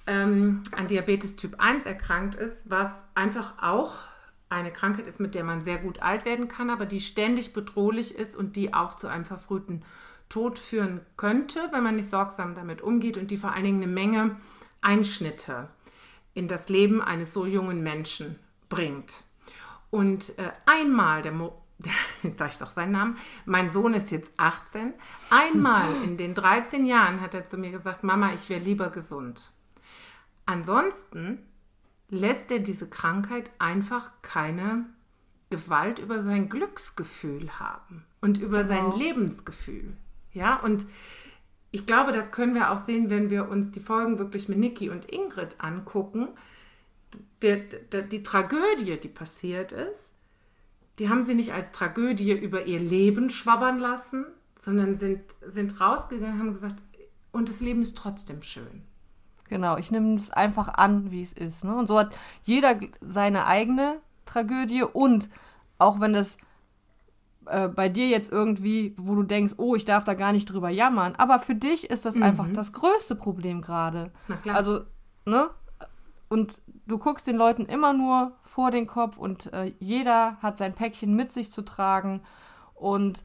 ähm, 0.08 0.64
an 0.72 0.88
Diabetes 0.88 1.36
Typ 1.36 1.56
1 1.60 1.86
erkrankt 1.86 2.36
ist, 2.36 2.70
was 2.70 2.92
einfach 3.16 3.62
auch 3.62 4.06
eine 4.50 4.72
Krankheit 4.72 5.08
ist, 5.08 5.20
mit 5.20 5.36
der 5.36 5.44
man 5.44 5.64
sehr 5.64 5.78
gut 5.78 6.02
alt 6.02 6.26
werden 6.26 6.48
kann, 6.48 6.70
aber 6.70 6.86
die 6.86 7.02
ständig 7.02 7.54
bedrohlich 7.54 8.16
ist 8.16 8.36
und 8.36 8.56
die 8.56 8.74
auch 8.74 8.96
zu 8.96 9.08
einem 9.08 9.26
verfrühten 9.26 9.84
Tod 10.30 10.60
führen 10.60 11.02
könnte, 11.18 11.60
wenn 11.72 11.84
man 11.84 11.96
nicht 11.96 12.10
sorgsam 12.10 12.56
damit 12.56 12.82
umgeht 12.82 13.18
und 13.18 13.32
die 13.32 13.38
vor 13.38 13.54
allen 13.54 13.66
Dingen 13.66 13.84
eine 13.84 13.92
Menge 13.92 14.38
Einschnitte 14.82 15.70
in 16.34 16.48
das 16.48 16.70
Leben 16.70 17.02
eines 17.02 17.34
so 17.34 17.46
jungen 17.46 17.84
Menschen 17.84 18.40
bringt. 18.70 19.24
Und 19.90 20.38
äh, 20.40 20.52
einmal, 20.66 21.22
der 21.22 21.32
Mo 21.32 21.60
jetzt 22.24 22.38
sage 22.38 22.52
ich 22.52 22.58
doch 22.58 22.72
seinen 22.72 22.92
Namen, 22.92 23.18
mein 23.46 23.72
Sohn 23.72 23.94
ist 23.94 24.10
jetzt 24.10 24.32
18, 24.38 24.94
einmal 25.30 25.84
in 26.04 26.18
den 26.18 26.34
13 26.34 26.86
Jahren 26.86 27.20
hat 27.20 27.34
er 27.34 27.46
zu 27.46 27.58
mir 27.58 27.72
gesagt, 27.72 28.04
Mama, 28.04 28.32
ich 28.34 28.50
wäre 28.50 28.62
lieber 28.62 28.90
gesund. 28.90 29.53
Ansonsten 30.46 31.40
lässt 32.10 32.52
er 32.52 32.60
diese 32.60 32.88
Krankheit 32.88 33.52
einfach 33.60 34.12
keine 34.22 34.86
Gewalt 35.50 36.00
über 36.00 36.24
sein 36.24 36.50
Glücksgefühl 36.50 37.60
haben 37.60 38.06
und 38.22 38.40
über 38.40 38.64
genau. 38.64 38.92
sein 38.92 39.00
Lebensgefühl. 39.00 39.96
Ja, 40.32 40.56
und 40.58 40.86
ich 41.72 41.86
glaube, 41.86 42.12
das 42.12 42.32
können 42.32 42.56
wir 42.56 42.72
auch 42.72 42.84
sehen, 42.86 43.10
wenn 43.10 43.30
wir 43.30 43.50
uns 43.50 43.72
die 43.72 43.80
Folgen 43.80 44.20
wirklich 44.20 44.50
mit 44.50 44.58
Niki 44.58 44.90
und 44.90 45.12
Ingrid 45.12 45.56
angucken. 45.60 46.30
Die, 47.42 47.62
die, 47.92 48.04
die 48.04 48.24
Tragödie, 48.24 48.98
die 48.98 49.08
passiert 49.08 49.72
ist, 49.72 50.14
die 51.00 51.10
haben 51.10 51.24
sie 51.26 51.36
nicht 51.36 51.54
als 51.54 51.72
Tragödie 51.72 52.32
über 52.32 52.66
ihr 52.66 52.80
Leben 52.80 53.30
schwabbern 53.30 53.80
lassen, 53.80 54.26
sondern 54.60 54.98
sind, 54.98 55.24
sind 55.48 55.80
rausgegangen 55.80 56.34
und 56.34 56.40
haben 56.40 56.54
gesagt, 56.54 56.82
und 57.32 57.50
das 57.50 57.60
Leben 57.60 57.82
ist 57.82 57.98
trotzdem 57.98 58.44
schön. 58.44 58.84
Genau, 59.50 59.78
ich 59.78 59.92
nehme 59.92 60.16
es 60.16 60.32
einfach 60.32 60.68
an, 60.68 61.12
wie 61.12 61.22
es 61.22 61.34
ist. 61.34 61.64
Ne? 61.64 61.76
Und 61.76 61.88
so 61.88 62.00
hat 62.00 62.16
jeder 62.44 62.80
seine 63.02 63.46
eigene 63.46 64.00
Tragödie 64.26 64.84
und 64.84 65.30
auch 65.78 66.00
wenn 66.00 66.14
das 66.14 66.38
äh, 67.46 67.68
bei 67.68 67.90
dir 67.90 68.08
jetzt 68.08 68.32
irgendwie, 68.32 68.96
wo 68.98 69.16
du 69.16 69.24
denkst, 69.24 69.56
oh, 69.58 69.76
ich 69.76 69.86
darf 69.86 70.06
da 70.06 70.14
gar 70.14 70.32
nicht 70.32 70.46
drüber 70.46 70.70
jammern, 70.70 71.14
aber 71.18 71.40
für 71.40 71.56
dich 71.56 71.90
ist 71.90 72.06
das 72.06 72.16
mhm. 72.16 72.24
einfach 72.24 72.48
das 72.50 72.72
größte 72.74 73.16
Problem 73.16 73.62
gerade. 73.62 74.12
Also, 74.48 74.82
ne? 75.26 75.50
Und 76.30 76.62
du 76.88 76.98
guckst 76.98 77.28
den 77.28 77.36
Leuten 77.36 77.66
immer 77.66 77.94
nur 77.94 78.32
vor 78.44 78.72
den 78.72 78.88
Kopf 78.88 79.18
und 79.18 79.52
äh, 79.54 79.74
jeder 79.80 80.38
hat 80.42 80.58
sein 80.58 80.74
Päckchen 80.74 81.16
mit 81.16 81.32
sich 81.32 81.52
zu 81.52 81.62
tragen 81.62 82.22
und 82.74 83.24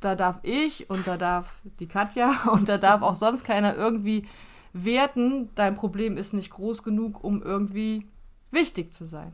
da 0.00 0.14
darf 0.14 0.40
ich 0.42 0.88
und 0.88 1.06
da 1.06 1.16
darf 1.16 1.60
die 1.78 1.88
Katja 1.88 2.32
und 2.52 2.68
da 2.68 2.78
darf 2.78 3.02
auch 3.02 3.14
sonst 3.14 3.44
keiner 3.44 3.76
irgendwie 3.76 4.26
werten, 4.72 5.50
dein 5.54 5.74
Problem 5.74 6.16
ist 6.16 6.32
nicht 6.32 6.50
groß 6.50 6.82
genug, 6.82 7.22
um 7.22 7.42
irgendwie 7.42 8.06
wichtig 8.50 8.92
zu 8.92 9.04
sein. 9.04 9.32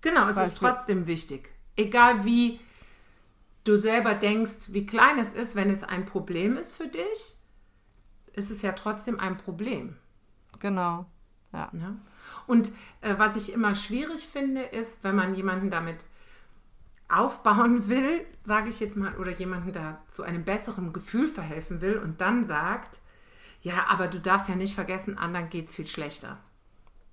Genau, 0.00 0.28
es 0.28 0.36
Beispiel. 0.36 0.52
ist 0.52 0.58
trotzdem 0.58 1.06
wichtig. 1.06 1.50
Egal 1.76 2.24
wie 2.24 2.60
du 3.64 3.78
selber 3.78 4.14
denkst, 4.14 4.72
wie 4.72 4.86
klein 4.86 5.18
es 5.18 5.32
ist, 5.32 5.54
wenn 5.54 5.70
es 5.70 5.84
ein 5.84 6.04
Problem 6.04 6.56
ist 6.56 6.76
für 6.76 6.86
dich, 6.86 7.36
ist 8.32 8.50
es 8.50 8.62
ja 8.62 8.72
trotzdem 8.72 9.18
ein 9.18 9.36
Problem. 9.36 9.96
Genau. 10.60 11.06
Ja. 11.52 11.70
ja? 11.72 11.96
Und 12.46 12.72
äh, 13.00 13.14
was 13.18 13.36
ich 13.36 13.52
immer 13.52 13.74
schwierig 13.74 14.26
finde, 14.26 14.62
ist, 14.62 15.02
wenn 15.02 15.16
man 15.16 15.34
jemanden 15.34 15.70
damit 15.70 16.04
aufbauen 17.08 17.88
will, 17.88 18.24
sage 18.44 18.70
ich 18.70 18.80
jetzt 18.80 18.96
mal, 18.96 19.16
oder 19.16 19.32
jemanden 19.32 19.72
da 19.72 20.02
zu 20.08 20.22
einem 20.22 20.44
besseren 20.44 20.92
Gefühl 20.92 21.26
verhelfen 21.26 21.80
will 21.80 21.98
und 21.98 22.20
dann 22.20 22.44
sagt, 22.44 23.00
ja, 23.60 23.86
aber 23.88 24.08
du 24.08 24.20
darfst 24.20 24.48
ja 24.48 24.54
nicht 24.54 24.74
vergessen, 24.74 25.18
anderen 25.18 25.48
geht 25.48 25.68
es 25.68 25.74
viel 25.74 25.86
schlechter. 25.86 26.38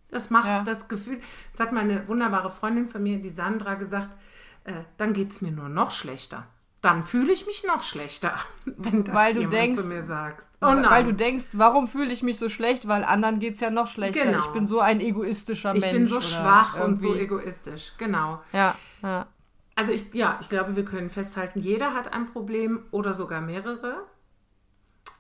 Das 0.10 0.30
macht 0.30 0.48
ja. 0.48 0.64
das 0.64 0.88
Gefühl, 0.88 1.20
das 1.52 1.60
hat 1.60 1.72
meine 1.72 2.08
wunderbare 2.08 2.52
Freundin 2.52 2.88
von 2.88 3.04
mir, 3.04 3.20
die 3.20 3.30
Sandra, 3.30 3.74
gesagt, 3.74 4.16
äh, 4.64 4.74
dann 4.98 5.14
geht 5.14 5.32
es 5.32 5.42
mir 5.42 5.52
nur 5.52 5.70
noch 5.70 5.92
schlechter. 5.92 6.48
Dann 6.82 7.04
fühle 7.04 7.34
ich 7.34 7.48
mich 7.48 7.64
noch 7.66 7.82
schlechter, 7.82 8.36
wenn 8.66 9.04
das 9.04 9.16
weil 9.16 9.36
jemand 9.36 9.54
denkst, 9.54 9.82
zu 9.82 9.88
mir 9.88 10.04
sagt. 10.04 10.44
Oh 10.62 10.68
weil 10.68 11.04
du 11.04 11.14
denkst, 11.14 11.46
warum 11.54 11.88
fühle 11.88 12.12
ich 12.12 12.24
mich 12.24 12.38
so 12.38 12.50
schlecht? 12.50 12.88
Weil 12.88 13.04
anderen 13.04 13.40
geht 13.40 13.56
es 13.56 13.60
ja 13.60 13.70
noch 13.70 13.88
schlechter. 13.88 14.24
Genau. 14.24 14.40
Ich 14.40 14.48
bin 14.48 14.68
so 14.68 14.80
ein 14.80 15.00
egoistischer 15.00 15.76
ich 15.76 15.82
Mensch. 15.82 15.94
Ich 15.94 16.00
bin 16.00 16.08
so 16.08 16.22
schwach 16.22 16.80
irgendwie. 16.80 17.08
und 17.08 17.14
so 17.14 17.20
egoistisch, 17.20 17.94
genau. 17.98 18.42
Ja, 18.52 18.76
ja. 19.04 19.28
Also 19.76 19.92
ich, 19.92 20.14
ja, 20.14 20.40
ich 20.42 20.50
glaube, 20.50 20.76
wir 20.76 20.86
können 20.86 21.10
festhalten, 21.10 21.60
jeder 21.60 21.94
hat 21.94 22.14
ein 22.14 22.28
Problem 22.28 22.86
oder 22.92 23.14
sogar 23.14 23.42
mehrere. 23.42 24.06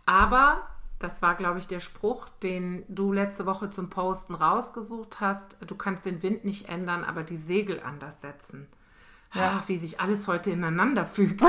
Aber 0.05 0.67
das 0.99 1.21
war, 1.21 1.35
glaube 1.35 1.59
ich, 1.59 1.67
der 1.67 1.81
Spruch, 1.81 2.29
den 2.41 2.83
du 2.87 3.11
letzte 3.11 3.45
Woche 3.45 3.69
zum 3.69 3.89
Posten 3.89 4.33
rausgesucht 4.33 5.19
hast. 5.19 5.57
Du 5.65 5.75
kannst 5.75 6.05
den 6.05 6.23
Wind 6.23 6.45
nicht 6.45 6.69
ändern, 6.69 7.03
aber 7.03 7.23
die 7.23 7.37
Segel 7.37 7.81
anders 7.81 8.21
setzen. 8.21 8.67
Ja. 9.33 9.59
Ach, 9.59 9.67
wie 9.67 9.77
sich 9.77 9.99
alles 9.99 10.27
heute 10.27 10.51
ineinander 10.51 11.05
fügt. 11.05 11.41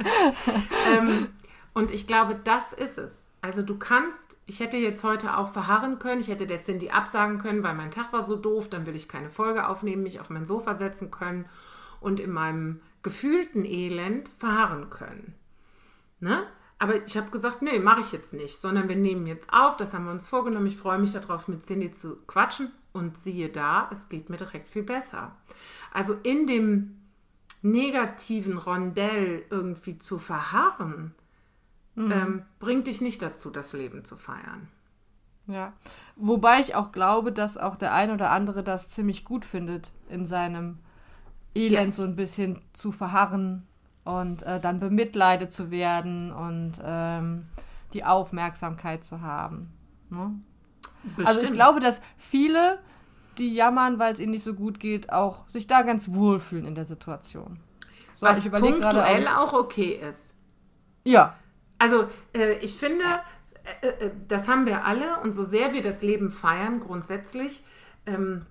ähm, 0.96 1.28
und 1.72 1.92
ich 1.92 2.06
glaube, 2.06 2.34
das 2.42 2.72
ist 2.72 2.98
es. 2.98 3.28
Also 3.40 3.62
du 3.62 3.78
kannst, 3.78 4.38
ich 4.46 4.60
hätte 4.60 4.78
jetzt 4.78 5.04
heute 5.04 5.36
auch 5.36 5.52
verharren 5.52 5.98
können, 5.98 6.20
ich 6.20 6.28
hätte 6.28 6.46
der 6.46 6.62
Cindy 6.62 6.90
absagen 6.90 7.38
können, 7.38 7.62
weil 7.62 7.74
mein 7.74 7.90
Tag 7.90 8.12
war 8.12 8.26
so 8.26 8.36
doof, 8.36 8.70
dann 8.70 8.86
will 8.86 8.96
ich 8.96 9.06
keine 9.06 9.28
Folge 9.28 9.68
aufnehmen, 9.68 10.02
mich 10.02 10.18
auf 10.18 10.30
mein 10.30 10.46
Sofa 10.46 10.76
setzen 10.76 11.10
können 11.10 11.44
und 12.00 12.20
in 12.20 12.30
meinem 12.30 12.80
gefühlten 13.02 13.64
Elend 13.66 14.30
verharren 14.38 14.88
können. 14.88 15.34
Ne? 16.20 16.44
Aber 16.78 17.04
ich 17.06 17.16
habe 17.16 17.30
gesagt, 17.30 17.62
nee, 17.62 17.78
mache 17.78 18.00
ich 18.00 18.12
jetzt 18.12 18.32
nicht, 18.32 18.58
sondern 18.58 18.88
wir 18.88 18.96
nehmen 18.96 19.26
jetzt 19.26 19.52
auf, 19.52 19.76
das 19.76 19.94
haben 19.94 20.06
wir 20.06 20.12
uns 20.12 20.26
vorgenommen. 20.26 20.66
Ich 20.66 20.76
freue 20.76 20.98
mich 20.98 21.12
darauf, 21.12 21.48
mit 21.48 21.64
Cindy 21.64 21.92
zu 21.92 22.16
quatschen 22.26 22.70
und 22.92 23.18
siehe 23.18 23.48
da, 23.48 23.88
es 23.92 24.08
geht 24.08 24.28
mir 24.28 24.36
direkt 24.36 24.68
viel 24.68 24.82
besser. 24.82 25.36
Also 25.92 26.14
in 26.22 26.46
dem 26.46 27.00
negativen 27.62 28.58
Rondell 28.58 29.44
irgendwie 29.50 29.98
zu 29.98 30.18
verharren, 30.18 31.14
mhm. 31.94 32.12
ähm, 32.12 32.42
bringt 32.58 32.86
dich 32.86 33.00
nicht 33.00 33.22
dazu, 33.22 33.50
das 33.50 33.72
Leben 33.72 34.04
zu 34.04 34.16
feiern. 34.16 34.68
Ja, 35.46 35.74
wobei 36.16 36.60
ich 36.60 36.74
auch 36.74 36.92
glaube, 36.92 37.30
dass 37.32 37.56
auch 37.56 37.76
der 37.76 37.92
ein 37.92 38.10
oder 38.10 38.30
andere 38.30 38.62
das 38.62 38.90
ziemlich 38.90 39.24
gut 39.24 39.44
findet, 39.44 39.92
in 40.08 40.26
seinem 40.26 40.78
Elend 41.54 41.88
ja. 41.88 41.92
so 41.92 42.02
ein 42.02 42.16
bisschen 42.16 42.60
zu 42.72 42.92
verharren 42.92 43.66
und 44.04 44.42
äh, 44.42 44.60
dann 44.60 44.80
bemitleidet 44.80 45.52
zu 45.52 45.70
werden 45.70 46.32
und 46.32 46.72
ähm, 46.84 47.46
die 47.92 48.04
Aufmerksamkeit 48.04 49.04
zu 49.04 49.22
haben. 49.22 49.72
Ne? 50.10 50.34
Also 51.24 51.40
ich 51.40 51.52
glaube, 51.52 51.80
dass 51.80 52.00
viele, 52.16 52.78
die 53.38 53.54
jammern, 53.54 53.98
weil 53.98 54.12
es 54.12 54.20
ihnen 54.20 54.32
nicht 54.32 54.44
so 54.44 54.54
gut 54.54 54.80
geht, 54.80 55.12
auch 55.12 55.46
sich 55.48 55.66
da 55.66 55.82
ganz 55.82 56.12
wohlfühlen 56.12 56.66
in 56.66 56.74
der 56.74 56.84
Situation. 56.84 57.58
So, 58.16 58.26
Was 58.26 58.44
ich 58.44 58.50
punktuell 58.50 59.22
grade, 59.22 59.38
auch 59.38 59.52
okay 59.52 60.00
ist. 60.08 60.34
Ja. 61.04 61.34
Also 61.78 62.08
äh, 62.34 62.54
ich 62.58 62.76
finde, 62.76 63.04
äh, 63.82 63.88
äh, 63.88 64.10
das 64.28 64.48
haben 64.48 64.66
wir 64.66 64.84
alle 64.84 65.20
und 65.22 65.32
so 65.32 65.44
sehr 65.44 65.72
wir 65.72 65.82
das 65.82 66.02
Leben 66.02 66.30
feiern, 66.30 66.80
grundsätzlich, 66.80 67.64
ähm, 68.06 68.46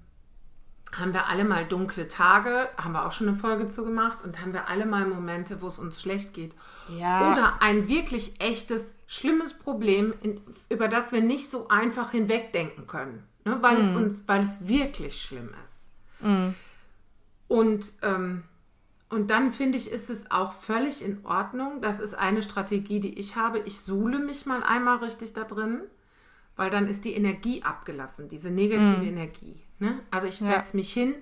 haben 0.99 1.13
wir 1.13 1.27
alle 1.27 1.43
mal 1.43 1.65
dunkle 1.65 2.07
Tage, 2.07 2.69
haben 2.77 2.93
wir 2.93 3.05
auch 3.05 3.11
schon 3.11 3.27
eine 3.27 3.37
Folge 3.37 3.67
zu 3.67 3.83
gemacht 3.83 4.19
und 4.23 4.41
haben 4.41 4.53
wir 4.53 4.67
alle 4.67 4.85
mal 4.85 5.05
Momente, 5.05 5.61
wo 5.61 5.67
es 5.67 5.79
uns 5.79 6.01
schlecht 6.01 6.33
geht. 6.33 6.55
Ja. 6.97 7.31
Oder 7.31 7.61
ein 7.61 7.87
wirklich 7.87 8.39
echtes, 8.39 8.93
schlimmes 9.07 9.53
Problem, 9.53 10.13
über 10.69 10.87
das 10.87 11.11
wir 11.11 11.21
nicht 11.21 11.49
so 11.49 11.67
einfach 11.67 12.11
hinwegdenken 12.11 12.87
können, 12.87 13.23
ne? 13.45 13.57
weil, 13.61 13.77
mm. 13.77 13.85
es 13.85 13.95
uns, 13.95 14.23
weil 14.27 14.41
es 14.41 14.67
wirklich 14.67 15.21
schlimm 15.21 15.49
ist. 15.65 16.27
Mm. 16.27 16.55
Und, 17.47 17.93
ähm, 18.01 18.43
und 19.09 19.29
dann 19.29 19.51
finde 19.51 19.77
ich, 19.77 19.91
ist 19.91 20.09
es 20.09 20.31
auch 20.31 20.53
völlig 20.53 21.03
in 21.03 21.23
Ordnung. 21.25 21.81
Das 21.81 21.99
ist 21.99 22.15
eine 22.15 22.41
Strategie, 22.41 22.99
die 22.99 23.19
ich 23.19 23.35
habe. 23.35 23.59
Ich 23.59 23.81
suhle 23.81 24.19
mich 24.19 24.45
mal 24.45 24.63
einmal 24.63 24.97
richtig 24.97 25.33
da 25.33 25.43
drin, 25.43 25.81
weil 26.55 26.69
dann 26.69 26.87
ist 26.87 27.05
die 27.05 27.13
Energie 27.13 27.63
abgelassen, 27.63 28.27
diese 28.27 28.51
negative 28.51 28.97
mm. 28.97 29.07
Energie. 29.07 29.61
Ne? 29.79 29.99
Also 30.11 30.27
ich 30.27 30.37
setze 30.37 30.51
ja. 30.71 30.75
mich 30.75 30.93
hin 30.93 31.15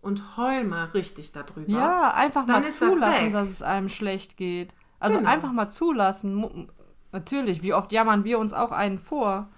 und 0.00 0.36
heul 0.36 0.64
mal 0.64 0.84
richtig 0.86 1.32
darüber. 1.32 1.70
Ja, 1.70 2.14
einfach 2.14 2.46
Dann 2.46 2.62
mal 2.62 2.70
zulassen, 2.70 3.32
das 3.32 3.48
dass 3.48 3.50
es 3.50 3.62
einem 3.62 3.88
schlecht 3.88 4.36
geht. 4.36 4.74
Also 5.00 5.18
genau. 5.18 5.30
einfach 5.30 5.52
mal 5.52 5.70
zulassen. 5.70 6.70
Natürlich, 7.12 7.62
wie 7.62 7.74
oft 7.74 7.92
jammern 7.92 8.24
wir 8.24 8.38
uns 8.38 8.52
auch 8.52 8.72
einen 8.72 8.98
vor. 8.98 9.48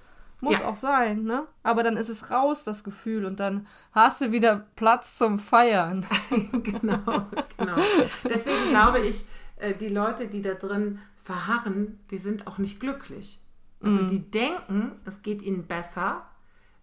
Muss 0.43 0.59
ja. 0.59 0.67
auch 0.67 0.77
sein, 0.77 1.25
ne? 1.25 1.47
Aber 1.63 1.83
dann 1.83 1.99
ist 1.99 2.09
es 2.09 2.31
raus, 2.31 2.65
das 2.65 2.83
Gefühl, 2.83 3.27
und 3.27 3.41
dann 3.41 3.67
hast 3.93 4.23
du 4.23 4.33
wieder 4.33 4.67
Platz 4.75 5.19
zum 5.19 5.39
Feiern. 5.39 6.07
genau, 6.53 7.27
genau. 7.59 7.77
Deswegen 8.25 8.71
glaube 8.71 9.01
ich, 9.01 9.27
äh, 9.57 9.75
die 9.75 9.89
Leute, 9.89 10.29
die 10.29 10.41
da 10.41 10.55
drin 10.55 10.99
verharren, 11.23 12.01
die 12.11 12.17
sind 12.17 12.47
auch 12.47 12.57
nicht 12.57 12.81
glücklich. 12.81 13.39
Also 13.83 14.03
mm. 14.03 14.07
die 14.09 14.31
denken, 14.31 14.93
es 15.05 15.23
geht 15.23 15.43
ihnen 15.43 15.67
besser, 15.67 16.23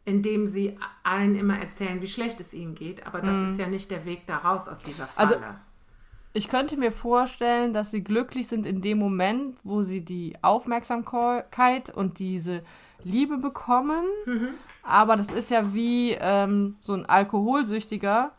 indem 0.06 0.48
sie 0.48 0.77
allen 1.04 1.36
immer 1.36 1.60
erzählen, 1.60 2.01
wie 2.01 2.08
schlecht 2.08 2.39
es 2.39 2.54
ihnen 2.54 2.75
geht. 2.75 3.06
Aber 3.06 3.22
das 3.22 3.36
mm. 3.36 3.51
ist 3.51 3.60
ja 3.60 3.68
nicht 3.68 3.92
der 3.92 4.06
Weg 4.06 4.25
da 4.25 4.38
raus 4.38 4.68
aus 4.68 4.80
dieser 4.82 5.08
also, 5.16 5.36
Falle. 5.36 5.46
Also, 5.46 5.58
ich 6.34 6.50
könnte 6.50 6.77
mir 6.77 6.92
vorstellen, 6.92 7.74
dass 7.74 7.92
sie 7.92 8.04
glücklich 8.04 8.48
sind 8.48 8.66
in 8.66 8.82
dem 8.82 9.00
Moment, 9.00 9.58
wo 9.63 9.82
sie 9.82 10.01
die 10.01 10.36
Aufmerksamkeit 10.42 11.89
und 11.96 12.20
diese 12.20 12.62
Liebe 13.04 13.38
bekommen. 13.38 14.06
Mhm. 14.25 14.50
Aber 14.84 15.16
das 15.16 15.32
ist 15.32 15.51
ja 15.51 15.74
wie 15.74 16.12
ähm, 16.12 16.77
so 16.80 16.94
ein 16.94 17.06
Alkoholsüchtiger. 17.06 18.32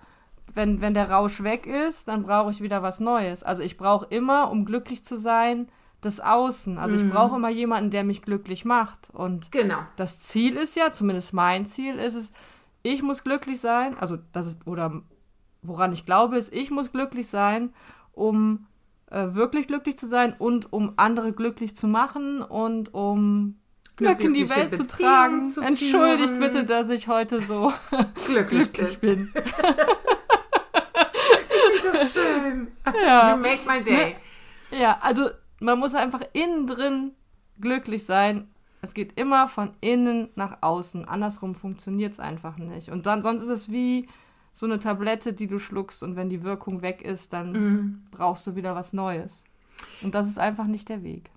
Wenn, 0.55 0.81
wenn 0.81 0.95
der 0.95 1.11
Rausch 1.11 1.43
weg 1.43 1.67
ist, 1.67 2.09
dann 2.09 2.23
brauche 2.23 2.51
ich 2.51 2.63
wieder 2.63 2.83
was 2.83 3.01
Neues. 3.01 3.43
Also 3.43 3.63
ich 3.63 3.77
brauche 3.77 4.07
immer, 4.11 4.51
um 4.51 4.65
glücklich 4.65 5.05
zu 5.05 5.19
sein, 5.19 5.69
das 6.01 6.21
Außen. 6.21 6.79
Also 6.79 6.97
mhm. 6.97 7.07
ich 7.07 7.13
brauche 7.13 7.37
immer 7.37 7.51
jemanden, 7.51 7.91
der 7.91 8.05
mich 8.05 8.23
glücklich 8.23 8.65
macht. 8.65 9.11
Und 9.13 9.51
genau. 9.51 9.79
das 9.97 10.21
Ziel 10.21 10.57
ist 10.57 10.77
ja, 10.77 10.93
zumindest 10.93 11.33
mein 11.33 11.67
Ziel 11.67 11.97
ist 11.97 12.15
es, 12.15 12.33
ich 12.83 13.03
muss 13.03 13.25
glücklich 13.25 13.61
sein, 13.61 13.97
also 13.99 14.19
das 14.33 14.47
ist, 14.47 14.67
oder 14.67 15.03
woran 15.63 15.93
ich 15.93 16.07
glaube, 16.07 16.39
ist, 16.39 16.55
ich 16.55 16.71
muss 16.71 16.93
glücklich 16.93 17.29
sein, 17.29 17.75
um 18.13 18.67
äh, 19.11 19.35
wirklich 19.35 19.67
glücklich 19.67 19.99
zu 19.99 20.09
sein 20.09 20.35
und 20.39 20.73
um 20.73 20.93
andere 20.97 21.33
glücklich 21.33 21.75
zu 21.75 21.89
machen 21.89 22.43
und 22.43 22.95
um 22.95 23.59
Glück 23.97 24.21
in 24.21 24.35
die 24.35 24.49
Welt 24.49 24.75
zu 24.75 24.87
tragen. 24.87 25.45
Zu 25.45 25.61
Entschuldigt 25.61 26.39
bitte, 26.39 26.65
dass 26.65 26.89
ich 26.89 27.09
heute 27.09 27.41
so 27.41 27.73
glücklich, 28.27 28.73
glücklich 28.73 28.99
bin. 28.99 29.33
bin. 29.33 29.43
Schön. 32.13 32.69
Ja. 33.05 33.35
You 33.35 33.41
make 33.41 33.61
my 33.67 33.83
day. 33.83 34.17
Ja, 34.71 34.99
also 35.01 35.31
man 35.61 35.79
muss 35.79 35.95
einfach 35.95 36.23
innen 36.33 36.67
drin 36.67 37.13
glücklich 37.61 38.05
sein. 38.05 38.49
Es 38.81 38.95
geht 38.95 39.19
immer 39.19 39.49
von 39.49 39.73
innen 39.81 40.29
nach 40.37 40.59
außen. 40.61 41.05
Andersrum 41.07 41.55
funktioniert 41.55 42.13
es 42.13 42.21
einfach 42.21 42.57
nicht. 42.59 42.91
Und 42.91 43.07
dann, 43.07 43.23
sonst 43.23 43.43
ist 43.43 43.49
es 43.49 43.71
wie 43.73 44.09
so 44.55 44.67
eine 44.67 44.79
Tablette, 44.79 45.33
die 45.33 45.47
du 45.49 45.59
schluckst 45.59 46.03
und 46.03 46.17
wenn 46.17 46.29
die 46.29 46.43
Wirkung 46.45 46.83
weg 46.83 47.03
ist, 47.03 47.33
dann 47.33 47.53
Mhm. 47.53 48.03
brauchst 48.11 48.47
du 48.47 48.55
wieder 48.57 48.75
was 48.75 48.93
Neues. 48.93 49.45
Und 50.03 50.15
das 50.15 50.29
ist 50.29 50.39
einfach 50.39 50.67
nicht 50.67 50.89
der 50.89 51.03
Weg. 51.03 51.31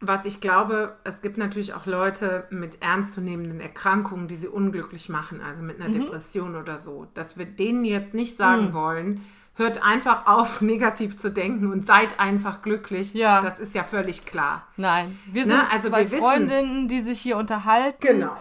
Was 0.00 0.24
ich 0.26 0.40
glaube, 0.40 0.96
es 1.04 1.22
gibt 1.22 1.38
natürlich 1.38 1.72
auch 1.72 1.86
Leute 1.86 2.46
mit 2.50 2.82
ernstzunehmenden 2.82 3.60
Erkrankungen, 3.60 4.28
die 4.28 4.36
sie 4.36 4.48
unglücklich 4.48 5.08
machen, 5.08 5.40
also 5.40 5.62
mit 5.62 5.80
einer 5.80 5.90
Depression 5.92 6.56
oder 6.56 6.78
so. 6.78 7.06
Dass 7.14 7.38
wir 7.38 7.46
denen 7.46 7.84
jetzt 7.84 8.12
nicht 8.12 8.36
sagen 8.36 8.72
wollen, 8.74 9.20
hört 9.56 9.82
einfach 9.84 10.26
auf, 10.26 10.60
negativ 10.60 11.16
zu 11.18 11.30
denken 11.30 11.70
und 11.72 11.86
seid 11.86 12.18
einfach 12.20 12.62
glücklich. 12.62 13.14
Ja. 13.14 13.40
Das 13.40 13.58
ist 13.60 13.74
ja 13.74 13.84
völlig 13.84 14.24
klar. 14.26 14.66
Nein, 14.76 15.18
wir 15.26 15.46
Ne, 15.46 15.52
sind 15.52 15.72
also 15.72 15.88
zwei 15.88 16.10
wir 16.10 16.18
Freundinnen, 16.18 16.88
die 16.88 17.00
sich 17.00 17.20
hier 17.20 17.36
unterhalten 17.36 18.00
Genau. 18.00 18.36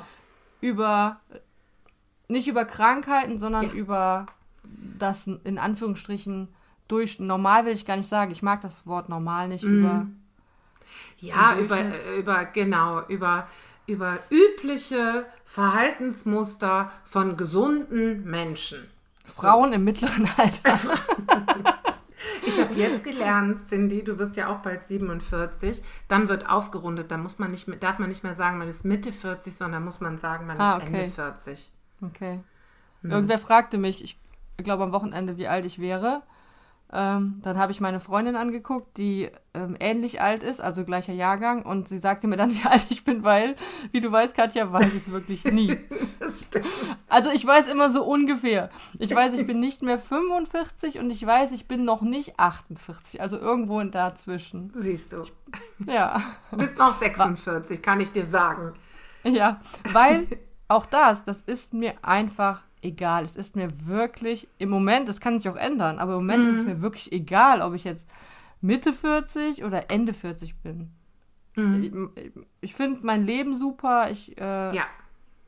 über 0.62 1.20
nicht 2.30 2.48
über 2.48 2.66
Krankheiten, 2.66 3.38
sondern 3.38 3.66
Ja. 3.66 3.72
über 3.74 4.26
das 4.98 5.28
in 5.28 5.58
Anführungsstrichen 5.60 6.48
durch 6.88 7.20
normal 7.20 7.66
will 7.66 7.74
ich 7.74 7.86
gar 7.86 7.98
nicht 7.98 8.10
sagen. 8.10 8.32
Ich 8.32 8.42
mag 8.42 8.62
das 8.62 8.88
Wort 8.88 9.10
normal 9.10 9.48
nicht 9.50 9.64
Mhm. 9.66 9.80
über 9.80 10.08
Ja, 11.18 11.56
über, 11.58 11.78
äh, 11.80 12.20
über, 12.20 12.46
genau, 12.46 13.02
über, 13.08 13.48
über 13.88 14.20
übliche 14.30 15.26
Verhaltensmuster 15.46 16.92
von 17.06 17.38
gesunden 17.38 18.24
Menschen. 18.30 18.90
Frauen 19.36 19.74
im 19.74 19.84
mittleren 19.84 20.28
Alter. 20.38 20.80
Ich 22.46 22.60
habe 22.60 22.74
jetzt 22.74 23.04
gelernt, 23.04 23.60
Cindy, 23.68 24.04
du 24.04 24.20
wirst 24.20 24.36
ja 24.36 24.50
auch 24.54 24.60
bald 24.60 24.86
47, 24.86 25.82
dann 26.08 26.30
wird 26.30 26.50
aufgerundet, 26.50 27.10
da 27.10 27.18
muss 27.18 27.40
man 27.40 27.52
nicht 27.52 27.68
mehr, 27.68 27.78
darf 27.78 28.00
man 28.00 28.10
nicht 28.10 28.24
mehr 28.24 28.34
sagen, 28.34 28.58
man 28.58 28.68
ist 28.68 28.84
Mitte 28.86 29.14
40, 29.14 29.56
sondern 29.56 29.84
muss 29.84 30.02
man 30.02 30.18
sagen, 30.18 30.46
man 30.46 30.60
Ah, 30.60 30.78
ist 30.78 30.84
okay. 30.84 31.04
Ende 31.04 31.16
40. 31.16 31.72
Okay. 32.02 32.42
Hm. 33.02 33.12
Irgendwer 33.12 33.40
fragte 33.40 33.78
mich, 33.78 34.04
ich 34.04 34.18
glaube 34.64 34.84
am 34.84 34.92
Wochenende, 34.92 35.38
wie 35.38 35.48
alt 35.48 35.66
ich 35.66 35.80
wäre. 35.80 36.22
Ähm, 36.92 37.40
dann 37.42 37.58
habe 37.58 37.72
ich 37.72 37.82
meine 37.82 38.00
Freundin 38.00 38.36
angeguckt, 38.36 38.98
die 38.98 39.32
ähm, 39.54 39.76
ähnlich 39.80 40.22
alt 40.22 40.44
ist, 40.44 40.62
also 40.62 40.84
gleicher 40.86 41.14
Jahrgang, 41.14 41.64
und 41.66 41.88
sie 41.88 41.98
sagte 41.98 42.28
mir 42.28 42.38
dann, 42.38 42.52
wie 42.54 42.68
alt 42.68 42.86
ich 42.90 43.04
bin, 43.04 43.24
weil, 43.24 43.56
wie 43.92 44.02
du 44.02 44.12
weißt, 44.12 44.36
Katja 44.36 44.72
weiß 44.72 44.94
es 44.94 45.12
wirklich 45.12 45.44
nie. 45.46 45.78
Das 46.24 46.42
stimmt. 46.42 46.66
Also 47.10 47.32
ich 47.32 47.46
weiß 47.46 47.68
immer 47.68 47.92
so 47.92 48.04
ungefähr. 48.06 48.70
Ich 48.98 49.14
weiß, 49.14 49.38
ich 49.38 49.46
bin 49.46 49.60
nicht 49.60 49.82
mehr 49.82 50.00
45 50.00 51.00
und 51.00 51.10
ich 51.10 51.26
weiß, 51.26 51.52
ich 51.52 51.68
bin 51.68 51.84
noch 51.84 52.02
nicht 52.02 52.40
48, 52.40 53.22
also 53.22 53.38
irgendwo 53.38 53.80
in 53.80 53.92
dazwischen. 53.92 54.72
Siehst 54.74 55.14
du. 55.14 55.24
Ja. 55.86 56.22
Du 56.52 56.58
bist 56.58 56.78
noch 56.78 56.98
46, 56.98 57.82
kann 57.82 58.00
ich 58.00 58.12
dir 58.12 58.26
sagen. 58.26 58.74
Ja, 59.24 59.60
weil 59.92 60.28
auch 60.68 60.86
das, 60.86 61.24
das 61.24 61.42
ist 61.42 61.74
mir 61.74 61.94
einfach 62.02 62.64
egal. 62.82 63.24
Es 63.24 63.36
ist 63.36 63.56
mir 63.56 63.70
wirklich 63.86 64.48
im 64.58 64.70
Moment, 64.70 65.10
das 65.10 65.20
kann 65.20 65.38
sich 65.38 65.50
auch 65.50 65.58
ändern, 65.58 66.00
aber 66.00 66.14
im 66.14 66.20
Moment 66.20 66.46
ist 66.46 66.58
es 66.58 66.66
mir 66.66 66.82
wirklich 66.82 67.12
egal, 67.12 67.62
ob 67.62 67.74
ich 67.74 67.84
jetzt 67.84 68.08
Mitte 68.62 68.94
40 68.94 69.64
oder 69.64 69.92
Ende 69.92 70.14
40 70.14 70.56
bin. 70.62 70.92
Ich, 71.56 71.92
ich 72.62 72.76
finde 72.76 73.06
mein 73.06 73.28
Leben 73.28 73.56
super. 73.56 74.10
Ich 74.10 74.36
äh, 74.40 74.76
Ja, 74.76 74.86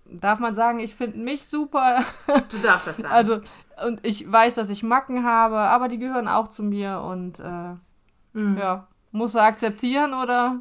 darf 0.06 0.40
man 0.40 0.56
sagen, 0.56 0.80
ich 0.80 0.96
finde 0.96 1.18
mich 1.18 1.46
super. 1.46 2.04
du 2.28 2.58
darfst 2.60 2.88
das 2.88 2.98
sagen. 2.98 3.14
also 3.14 3.42
und 3.86 4.06
ich 4.06 4.32
weiß, 4.32 4.56
dass 4.56 4.70
ich 4.70 4.84
Macken 4.84 5.26
habe, 5.26 5.58
aber 5.58 5.88
die 5.88 5.98
gehören 5.98 6.28
auch 6.28 6.48
zu 6.48 6.64
mir 6.64 7.02
und 7.02 7.40
äh, 7.40 7.76
Mhm. 8.36 8.58
ja, 8.58 8.88
muss 9.12 9.34
er 9.34 9.44
akzeptieren 9.44 10.14
oder? 10.14 10.60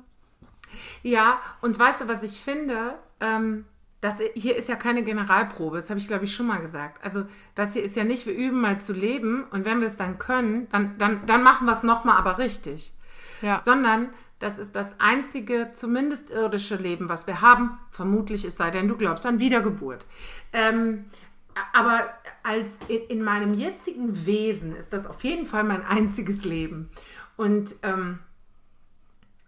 Ja, 1.02 1.40
und 1.60 1.78
weißt 1.78 2.02
du, 2.02 2.08
was 2.08 2.22
ich 2.22 2.40
finde? 2.40 2.94
Ähm, 3.20 3.64
das 4.00 4.18
hier 4.34 4.54
ist 4.56 4.68
ja 4.68 4.76
keine 4.76 5.02
Generalprobe, 5.02 5.78
das 5.78 5.90
habe 5.90 5.98
ich, 5.98 6.06
glaube 6.06 6.24
ich, 6.24 6.34
schon 6.34 6.46
mal 6.46 6.60
gesagt. 6.60 7.04
Also, 7.04 7.24
das 7.54 7.72
hier 7.72 7.82
ist 7.82 7.96
ja 7.96 8.04
nicht, 8.04 8.26
wir 8.26 8.34
üben 8.34 8.60
mal 8.60 8.80
zu 8.80 8.92
leben 8.92 9.44
und 9.50 9.64
wenn 9.64 9.80
wir 9.80 9.88
es 9.88 9.96
dann 9.96 10.18
können, 10.18 10.68
dann, 10.70 10.96
dann, 10.98 11.26
dann 11.26 11.42
machen 11.42 11.66
wir 11.66 11.74
es 11.74 11.82
nochmal 11.82 12.16
aber 12.16 12.38
richtig. 12.38 12.94
Ja. 13.42 13.58
Sondern 13.60 14.10
das 14.38 14.58
ist 14.58 14.74
das 14.74 14.88
einzige, 14.98 15.70
zumindest 15.74 16.30
irdische 16.30 16.76
Leben, 16.76 17.08
was 17.08 17.26
wir 17.26 17.40
haben. 17.40 17.78
Vermutlich, 17.90 18.44
es 18.44 18.56
sei 18.56 18.70
denn, 18.70 18.88
du 18.88 18.96
glaubst 18.96 19.26
an 19.26 19.38
Wiedergeburt. 19.38 20.06
Ähm, 20.52 21.06
aber 21.72 22.08
als 22.42 22.76
in, 22.88 23.02
in 23.08 23.22
meinem 23.22 23.54
jetzigen 23.54 24.26
Wesen 24.26 24.74
ist 24.74 24.92
das 24.92 25.06
auf 25.06 25.22
jeden 25.24 25.46
Fall 25.46 25.64
mein 25.64 25.84
einziges 25.84 26.44
Leben. 26.44 26.90
Und, 27.36 27.76
ähm, 27.82 28.18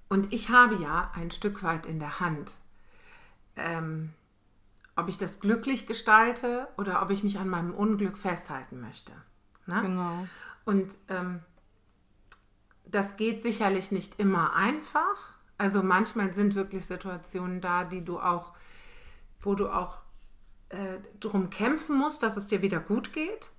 und 0.09 0.33
ich 0.33 0.51
habe 0.51 0.77
ja 0.77 1.11
ein 1.15 1.31
Stück 1.31 1.63
weit 1.63 1.87
in 1.87 1.99
der 1.99 2.21
Hand, 2.21 2.53
ähm, 3.57 4.11
ob 4.95 5.09
ich 5.09 5.19
das 5.19 5.41
glücklich 5.41 5.87
gestalte 5.87 6.69
oder 6.77 7.03
ob 7.03 7.11
ich 7.11 7.23
mich 7.23 7.39
an 7.39 7.49
meinem 7.49 7.75
Unglück 7.75 8.17
festhalten 8.17 8.81
möchte. 8.81 9.13
Ne? 9.67 9.83
Genau. 9.83 10.27
Und 10.65 10.97
ähm, 11.09 11.41
das 12.87 13.17
geht 13.17 13.43
sicherlich 13.43 13.91
nicht 13.91 14.19
immer 14.19 14.55
einfach. 14.55 15.35
Also 15.59 15.83
manchmal 15.83 16.35
sind 16.35 16.55
wirklich 16.55 16.87
Situationen 16.87 17.61
da, 17.61 17.85
die 17.85 18.05
du 18.05 18.19
auch, 18.19 18.53
wo 19.41 19.55
du 19.55 19.69
auch 19.69 19.99
äh, 20.69 20.99
drum 21.21 21.51
kämpfen 21.51 21.97
musst, 21.97 22.23
dass 22.23 22.37
es 22.37 22.47
dir 22.47 22.63
wieder 22.63 22.81
gut 22.81 23.13
geht. 23.13 23.51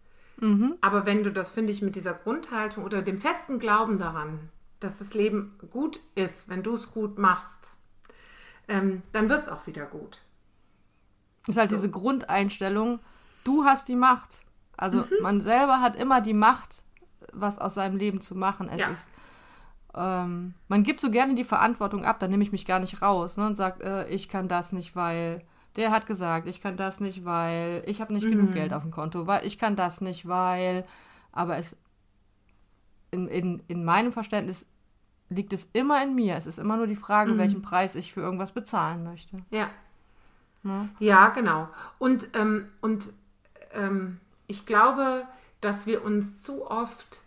Aber 0.82 1.06
wenn 1.06 1.24
du 1.24 1.32
das, 1.32 1.50
finde 1.50 1.72
ich, 1.74 1.82
mit 1.82 1.96
dieser 1.96 2.14
Grundhaltung 2.14 2.84
oder 2.84 3.02
dem 3.02 3.18
festen 3.18 3.60
Glauben 3.60 3.98
daran, 3.98 4.50
dass 4.80 5.00
das 5.00 5.14
Leben 5.14 5.58
gut 5.72 6.00
ist, 6.16 6.50
wenn 6.50 6.64
du 6.64 6.74
es 6.74 6.92
gut 6.92 7.18
machst, 7.18 7.72
ähm, 8.68 9.02
dann 9.12 9.30
wird 9.30 9.44
es 9.44 9.50
auch 9.50 9.66
wieder 9.66 9.86
gut. 9.86 10.22
ist 11.48 11.58
halt 11.58 11.72
diese 11.72 11.90
Grundeinstellung, 11.90 13.00
du 13.44 13.64
hast 13.64 13.88
die 13.88 13.96
Macht. 13.96 14.44
Also 14.76 15.06
man 15.22 15.42
selber 15.42 15.82
hat 15.82 15.96
immer 15.96 16.22
die 16.22 16.36
Macht, 16.36 16.84
was 17.34 17.60
aus 17.60 17.74
seinem 17.76 17.98
Leben 17.98 18.22
zu 18.22 18.36
machen. 18.36 18.70
Es 18.70 18.82
Ja. 18.82 18.90
ist, 18.90 19.10
ähm, 19.96 20.54
man 20.68 20.84
gibt 20.84 21.00
so 21.00 21.10
gerne 21.12 21.36
die 21.36 21.44
Verantwortung 21.44 22.06
ab, 22.06 22.20
dann 22.20 22.30
nehme 22.32 22.44
ich 22.44 22.52
mich 22.52 22.66
gar 22.66 22.80
nicht 22.80 23.02
raus 23.02 23.38
ne, 23.38 23.48
und 23.48 23.56
sagt, 23.56 23.82
äh, 23.82 24.08
ich 24.08 24.30
kann 24.30 24.48
das 24.48 24.72
nicht, 24.72 24.96
weil 24.96 25.44
der 25.76 25.92
hat 25.92 26.08
gesagt, 26.08 26.48
ich 26.48 26.62
kann 26.62 26.76
das 26.78 27.00
nicht, 27.00 27.24
weil 27.24 27.84
ich 27.86 28.02
habe 28.02 28.14
nicht 28.14 28.30
genug 28.30 28.54
Geld 28.54 28.74
auf 28.74 28.82
dem 28.82 28.92
Konto, 28.92 29.28
weil 29.28 29.46
ich 29.46 29.58
kann 29.60 29.76
das 29.76 30.02
nicht, 30.02 30.28
weil, 30.28 30.86
aber 31.32 31.58
es 31.58 31.76
in, 33.12 33.28
in, 33.28 33.64
in 33.68 33.86
meinem 33.86 34.12
Verständnis 34.12 34.66
liegt 35.30 35.54
es 35.54 35.70
immer 35.74 36.02
in 36.04 36.16
mir. 36.16 36.36
Es 36.36 36.48
ist 36.48 36.58
immer 36.60 36.78
nur 36.78 36.88
die 36.88 36.96
Frage, 36.96 37.38
welchen 37.38 37.62
Preis 37.62 37.96
ich 37.96 38.14
für 38.14 38.22
irgendwas 38.22 38.52
bezahlen 38.52 39.04
möchte. 39.04 39.38
Ja. 39.50 39.70
Ne? 40.64 40.90
Ja, 41.00 41.30
genau. 41.30 41.70
Und, 42.00 42.30
ähm, 42.34 42.70
und 42.82 43.12
ähm, 43.74 44.20
ich 44.48 44.66
glaube, 44.66 45.26
dass 45.62 45.88
wir 45.88 46.04
uns 46.04 46.42
zu 46.42 46.70
oft 46.70 47.22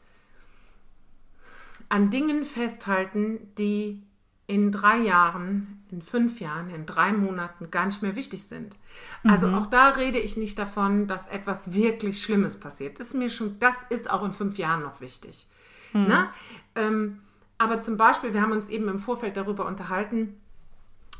an 1.88 2.10
Dingen 2.10 2.44
festhalten, 2.44 3.52
die 3.58 4.02
in 4.46 4.72
drei 4.72 4.98
Jahren, 4.98 5.84
in 5.90 6.02
fünf 6.02 6.40
Jahren, 6.40 6.70
in 6.70 6.86
drei 6.86 7.12
Monaten 7.12 7.70
gar 7.70 7.86
nicht 7.86 8.02
mehr 8.02 8.16
wichtig 8.16 8.44
sind. 8.44 8.76
Also 9.22 9.48
auch 9.48 9.66
da 9.66 9.90
rede 9.90 10.18
ich 10.18 10.36
nicht 10.36 10.58
davon, 10.58 11.06
dass 11.06 11.28
etwas 11.28 11.72
wirklich 11.72 12.22
Schlimmes 12.22 12.58
passiert. 12.58 12.98
Das 12.98 13.08
ist 13.08 13.14
mir 13.14 13.30
schon, 13.30 13.58
das 13.60 13.74
ist 13.90 14.10
auch 14.10 14.24
in 14.24 14.32
fünf 14.32 14.58
Jahren 14.58 14.82
noch 14.82 15.00
wichtig. 15.00 15.46
Ne? 15.92 16.28
Ähm, 16.74 17.20
aber 17.58 17.80
zum 17.80 17.96
Beispiel, 17.96 18.32
wir 18.32 18.42
haben 18.42 18.52
uns 18.52 18.68
eben 18.68 18.88
im 18.88 18.98
Vorfeld 18.98 19.36
darüber 19.36 19.66
unterhalten, 19.66 20.40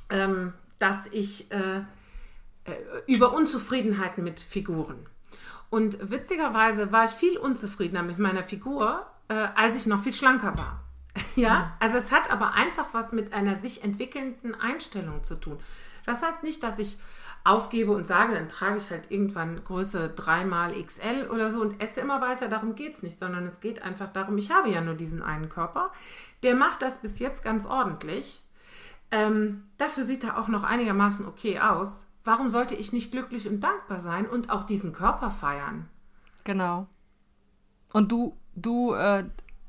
ähm, 0.09 0.53
dass 0.79 1.07
ich 1.13 1.51
äh, 1.53 1.83
über 3.07 3.33
Unzufriedenheiten 3.33 4.25
mit 4.25 4.41
Figuren. 4.41 5.07
Und 5.71 6.11
witzigerweise 6.11 6.93
war 6.93 7.05
ich 7.05 7.13
viel 7.13 7.39
unzufriedener 7.39 8.03
mit 8.03 8.19
meiner 8.19 8.43
Figur, 8.43 9.07
äh, 9.29 9.35
als 9.55 9.77
ich 9.77 9.87
noch 9.87 10.03
viel 10.03 10.13
schlanker 10.13 10.59
war. 10.59 10.85
ja, 11.37 11.77
also 11.81 11.99
es 11.99 12.11
hat 12.11 12.31
aber 12.31 12.55
einfach 12.55 12.93
was 12.93 13.13
mit 13.13 13.33
einer 13.33 13.59
sich 13.59 13.85
entwickelnden 13.85 14.55
Einstellung 14.55 15.25
zu 15.25 15.37
tun. 15.37 15.59
Das 16.07 16.23
heißt 16.23 16.43
nicht, 16.43 16.63
dass 16.63 16.79
ich 16.79 16.99
aufgebe 17.45 17.93
und 17.93 18.07
sage, 18.07 18.35
dann 18.35 18.49
trage 18.49 18.77
ich 18.77 18.91
halt 18.91 19.11
irgendwann 19.11 19.65
Größe 19.65 20.11
3 20.11 20.45
mal 20.45 20.73
XL 20.73 21.29
oder 21.31 21.51
so 21.51 21.61
und 21.61 21.83
esse 21.83 22.01
immer 22.01 22.21
weiter. 22.21 22.49
Darum 22.49 22.75
geht 22.75 22.95
es 22.95 23.03
nicht, 23.03 23.19
sondern 23.19 23.47
es 23.47 23.61
geht 23.61 23.83
einfach 23.83 24.09
darum, 24.09 24.37
ich 24.39 24.51
habe 24.51 24.69
ja 24.69 24.81
nur 24.81 24.95
diesen 24.95 25.23
einen 25.23 25.49
Körper. 25.49 25.91
Der 26.43 26.55
macht 26.55 26.83
das 26.83 26.99
bis 26.99 27.19
jetzt 27.19 27.43
ganz 27.43 27.65
ordentlich. 27.65 28.45
Ähm, 29.11 29.65
dafür 29.79 30.05
sieht 30.05 30.25
er 30.25 30.39
auch 30.39 30.49
noch 30.49 30.65
einigermaßen 30.65 31.27
okay 31.27 31.61
aus. 31.61 32.07
Warum 32.25 32.51
sollte 32.51 32.75
ich 32.75 32.93
nicht 32.93 33.13
glücklich 33.13 33.49
und 33.49 33.61
dankbar 33.61 34.01
sein 34.01 34.27
und 34.27 34.51
auch 34.51 34.65
diesen 34.65 34.93
Körper 34.93 35.31
feiern? 35.31 35.89
Genau. 36.45 36.87
Und 37.93 38.13
du, 38.13 38.37
du, 38.55 38.93
äh, 38.95 39.25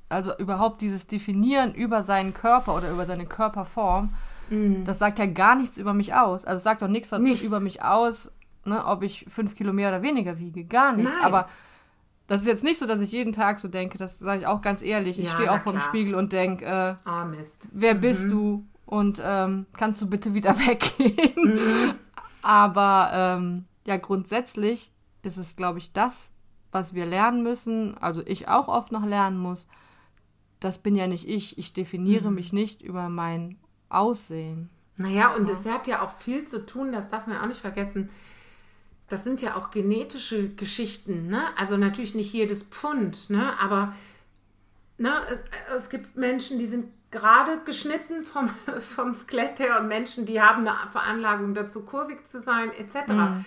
also 0.10 0.38
überhaupt 0.38 0.82
dieses 0.82 1.08
Definieren 1.08 1.74
über 1.74 2.04
seinen 2.04 2.34
Körper 2.34 2.76
oder 2.76 2.92
über 2.92 3.06
seine 3.06 3.26
Körperform, 3.26 4.14
das 4.84 5.00
sagt 5.00 5.18
ja 5.18 5.28
gar 5.28 5.56
nichts 5.56 5.78
über 5.78 5.94
mich 5.94 6.14
aus. 6.14 6.44
Also 6.44 6.58
es 6.58 6.64
sagt 6.64 6.82
doch 6.82 6.90
nichts, 6.90 7.10
Nichts. 7.14 7.46
über 7.46 7.62
mich 7.62 7.84
aus, 7.84 8.30
ne, 8.66 8.86
ob 8.86 9.02
ich 9.02 9.26
fünf 9.30 9.56
Kilo 9.56 9.72
mehr 9.72 9.88
oder 9.88 10.02
weniger 10.02 10.40
wiege. 10.40 10.66
Gar 10.66 10.92
nichts. 10.98 11.14
Nein. 11.14 11.24
Aber 11.24 11.48
das 12.28 12.42
ist 12.42 12.48
jetzt 12.48 12.64
nicht 12.64 12.78
so, 12.78 12.86
dass 12.86 13.00
ich 13.00 13.14
jeden 13.14 13.32
Tag 13.32 13.60
so 13.60 13.70
denke, 13.70 13.98
das 13.98 14.20
sage 14.20 14.42
ich 14.42 14.48
auch 14.48 14.62
ganz 14.62 14.82
ehrlich. 14.82 15.20
Ich 15.20 15.28
ja, 15.28 15.32
stehe 15.32 15.52
auch 15.52 15.62
vorm 15.62 15.80
Spiegel 15.80 16.16
und 16.16 16.34
denke, 16.34 16.66
äh, 16.66 16.96
oh, 17.06 17.24
wer 17.72 17.96
mhm. 17.96 18.02
bist 18.02 18.26
du? 18.26 18.66
Und 18.86 19.22
ähm, 19.24 19.68
kannst 19.78 20.02
du 20.02 20.08
bitte 20.08 20.34
wieder 20.34 20.54
weggehen? 20.68 21.34
Mhm. 21.56 21.94
Aber 22.42 23.12
ähm, 23.14 23.66
ja, 23.86 23.98
grundsätzlich 23.98 24.92
ist 25.22 25.38
es, 25.38 25.56
glaube 25.56 25.80
ich, 25.80 25.94
das, 25.94 26.32
was 26.72 26.94
wir 26.94 27.06
lernen 27.06 27.44
müssen, 27.44 27.98
also 27.98 28.22
ich 28.26 28.48
auch 28.48 28.68
oft 28.68 28.92
noch 28.92 29.06
lernen 29.06 29.38
muss, 29.38 29.68
das 30.60 30.78
bin 30.78 30.96
ja 30.96 31.08
nicht 31.08 31.28
ich. 31.28 31.58
Ich 31.58 31.74
definiere 31.74 32.30
mhm. 32.30 32.36
mich 32.36 32.54
nicht 32.54 32.82
über 32.82 33.10
mein 33.10 33.58
Aussehen. 33.90 34.70
Naja, 34.98 35.34
und 35.34 35.50
es 35.50 35.64
ja. 35.64 35.74
hat 35.74 35.88
ja 35.88 36.02
auch 36.04 36.12
viel 36.12 36.48
zu 36.48 36.66
tun, 36.66 36.92
das 36.92 37.08
darf 37.08 37.28
man 37.28 37.38
auch 37.38 37.48
nicht 37.48 37.62
vergessen. 37.62 38.10
Das 39.08 39.24
sind 39.24 39.42
ja 39.42 39.56
auch 39.56 39.72
genetische 39.72 40.50
Geschichten, 40.54 41.28
ne? 41.28 41.44
Also 41.58 41.76
natürlich 41.76 42.16
nicht 42.16 42.32
jedes 42.32 42.64
Pfund, 42.64 43.30
ne? 43.30 43.60
Aber 43.60 43.94
ne, 44.98 45.22
es, 45.28 45.40
es 45.84 45.90
gibt 45.90 46.16
Menschen, 46.16 46.60
die 46.60 46.68
sind 46.68 46.86
gerade 47.12 47.60
geschnitten 47.66 48.24
vom, 48.24 48.50
vom 48.80 49.14
Skelett 49.14 49.60
her 49.60 49.80
und 49.80 49.88
Menschen, 49.88 50.26
die 50.26 50.42
haben 50.42 50.68
eine 50.68 50.90
Veranlagung 50.92 51.54
dazu, 51.54 51.82
kurvig 51.82 52.26
zu 52.26 52.42
sein, 52.42 52.72
etc. 52.72 53.12
Mhm. 53.12 53.46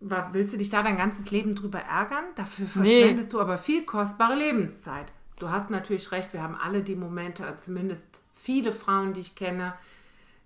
Willst 0.00 0.52
du 0.52 0.58
dich 0.58 0.70
da 0.70 0.82
dein 0.82 0.96
ganzes 0.96 1.30
Leben 1.30 1.54
drüber 1.54 1.80
ärgern? 1.80 2.24
Dafür 2.36 2.66
verschwendest 2.66 3.28
nee. 3.28 3.32
du 3.32 3.40
aber 3.40 3.58
viel 3.58 3.84
kostbare 3.84 4.36
Lebenszeit. 4.36 5.10
Du 5.38 5.50
hast 5.50 5.70
natürlich 5.70 6.12
recht, 6.12 6.32
wir 6.32 6.42
haben 6.42 6.56
alle 6.56 6.82
die 6.82 6.96
Momente, 6.96 7.44
zumindest 7.64 8.22
viele 8.34 8.72
Frauen, 8.72 9.12
die 9.12 9.20
ich 9.20 9.34
kenne, 9.34 9.74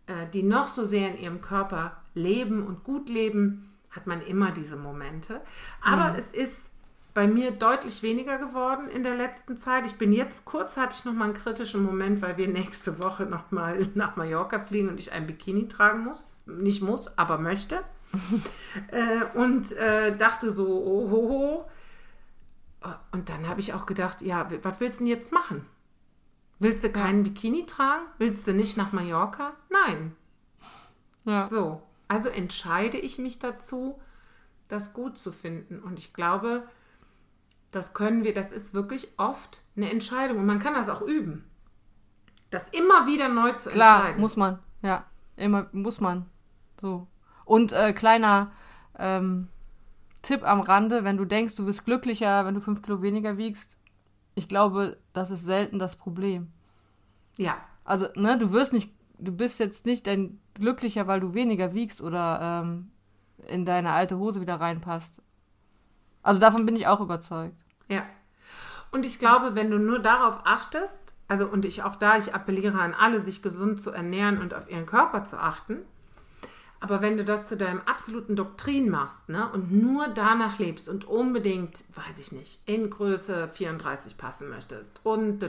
äh, 0.07 0.27
die 0.33 0.43
noch 0.43 0.69
so 0.69 0.85
sehr 0.85 1.11
in 1.11 1.19
ihrem 1.19 1.41
Körper 1.41 1.97
leben 2.15 2.65
und 2.67 2.85
gut 2.85 3.09
leben, 3.09 3.73
hat 3.91 4.07
man 4.07 4.23
immer 4.23 4.53
diese 4.53 4.77
Momente. 4.77 5.41
Aber 5.83 6.13
mhm. 6.13 6.19
es 6.19 6.33
ist 6.33 6.72
bei 7.15 7.27
mir 7.27 7.51
deutlich 7.51 8.03
weniger 8.03 8.39
geworden 8.39 8.89
in 8.89 9.03
der 9.03 9.15
letzten 9.15 9.59
Zeit. 9.59 9.85
Ich 9.85 9.99
bin 9.99 10.13
jetzt 10.13 10.45
kurz, 10.45 10.77
hatte 10.77 10.97
ich 10.97 11.05
noch 11.05 11.13
mal 11.13 11.27
einen 11.27 11.35
kritischen 11.35 11.85
Moment, 11.85 12.23
weil 12.23 12.37
wir 12.37 12.49
nächste 12.49 13.03
Woche 13.03 13.25
noch 13.25 13.51
mal 13.51 13.87
nach 13.95 14.17
Mallorca 14.17 14.61
fliegen 14.61 14.89
und 14.89 14.99
ich 14.99 15.13
ein 15.13 15.27
Bikini 15.27 15.69
tragen 15.69 16.05
muss. 16.05 16.27
Nicht 16.47 16.83
muss, 16.83 17.19
aber 17.19 17.39
möchte. 17.39 17.83
äh, 18.89 19.39
und 19.39 19.73
äh, 19.73 20.17
dachte 20.17 20.51
so, 20.51 20.67
oh, 20.67 21.09
oh, 21.13 21.31
oh. 21.31 22.91
Und 23.13 23.29
dann 23.29 23.49
habe 23.49 23.61
ich 23.61 23.75
auch 23.75 23.87
gedacht, 23.87 24.23
ja, 24.23 24.49
was 24.63 24.81
willst 24.81 25.01
du 25.01 25.05
denn 25.05 25.07
jetzt 25.07 25.33
machen? 25.33 25.65
Willst 26.59 26.83
du 26.83 26.91
keinen 26.91 27.23
Bikini 27.23 27.67
tragen? 27.67 28.05
Willst 28.19 28.47
du 28.47 28.53
nicht 28.53 28.77
nach 28.77 28.93
Mallorca? 28.93 29.53
Nein. 29.69 30.17
Ja. 31.25 31.49
So, 31.49 31.83
also 32.09 32.29
entscheide 32.29 32.99
ich 32.99 33.19
mich 33.19 33.39
dazu, 33.39 34.01
das 34.69 34.93
gut 34.93 35.17
zu 35.17 35.31
finden. 35.31 35.81
Und 35.81 35.99
ich 35.99 36.13
glaube, 36.13 36.65
das 37.73 37.95
können 37.95 38.23
wir, 38.23 38.35
das 38.35 38.53
ist 38.53 38.75
wirklich 38.75 39.09
oft 39.19 39.63
eine 39.77 39.91
Entscheidung. 39.91 40.39
Und 40.39 40.47
man 40.47 40.61
kann 40.61 40.75
das 40.75 40.89
auch 40.89 41.03
üben. 41.03 41.45
Das 42.51 42.69
immer 42.69 43.07
wieder 43.07 43.29
neu 43.29 43.53
zu 43.53 43.71
Klar, 43.71 43.97
entscheiden. 43.97 44.15
Klar, 44.15 44.21
muss 44.21 44.37
man. 44.37 44.59
Ja, 44.83 45.07
immer 45.37 45.69
muss 45.73 46.01
man. 46.01 46.27
So. 46.81 47.09
Und 47.45 47.73
äh, 47.73 47.93
kleiner 47.95 48.53
ähm, 48.99 49.49
Tipp 50.21 50.45
am 50.45 50.61
Rande, 50.61 51.03
wenn 51.03 51.17
du 51.17 51.25
denkst, 51.25 51.57
du 51.57 51.65
bist 51.65 51.85
glücklicher, 51.85 52.45
wenn 52.45 52.55
du 52.55 52.61
fünf 52.61 52.83
Kilo 52.83 53.03
weniger 53.03 53.39
wiegst, 53.39 53.77
ich 54.35 54.49
glaube, 54.49 54.99
das 55.13 55.31
ist 55.31 55.45
selten 55.45 55.79
das 55.79 55.97
Problem. 55.97 56.53
Ja. 57.39 57.57
Also, 57.85 58.07
ne, 58.15 58.39
du 58.39 58.53
wirst 58.53 58.73
nicht, 58.73 58.93
du 59.19 59.33
bist 59.33 59.59
jetzt 59.61 59.87
nicht 59.87 60.07
ein 60.09 60.41
glücklicher, 60.55 61.07
weil 61.07 61.21
du 61.21 61.35
weniger 61.35 61.75
wiegst 61.75 62.03
oder 62.03 62.63
ähm, 62.63 62.91
in 63.49 63.65
deine 63.65 63.93
alte 63.93 64.19
Hose 64.19 64.41
wieder 64.41 64.61
reinpasst. 64.61 65.23
Also 66.23 66.41
davon 66.41 66.67
bin 66.67 66.77
ich 66.77 66.87
auch 66.87 67.01
überzeugt. 67.01 67.57
Ja. 67.89 68.05
Und 68.91 69.07
ich 69.07 69.19
glaube, 69.19 69.55
wenn 69.55 69.71
du 69.71 69.79
nur 69.79 69.99
darauf 69.99 70.41
achtest, 70.45 71.15
also 71.29 71.47
und 71.47 71.65
ich 71.65 71.83
auch 71.83 71.97
da, 71.97 72.17
ich 72.17 72.35
appelliere 72.35 72.79
an 72.79 72.95
alle, 72.95 73.23
sich 73.23 73.43
gesund 73.43 73.83
zu 73.83 73.91
ernähren 73.91 74.41
und 74.41 74.55
auf 74.55 74.71
ihren 74.71 74.87
Körper 74.87 75.25
zu 75.25 75.39
achten, 75.39 75.79
aber 76.83 77.01
wenn 77.01 77.17
du 77.17 77.25
das 77.25 77.47
zu 77.47 77.57
deinem 77.57 77.81
absoluten 77.87 78.35
Doktrin 78.35 78.91
machst 78.91 79.29
ne, 79.29 79.49
und 79.53 79.71
nur 79.71 80.09
danach 80.09 80.59
lebst 80.59 80.89
und 80.89 81.05
unbedingt, 81.05 81.85
weiß 81.95 82.19
ich 82.19 82.33
nicht, 82.33 82.61
in 82.67 82.91
Größe 82.91 83.49
34 83.49 84.17
passen 84.17 84.51
möchtest 84.51 85.01
und 85.05 85.49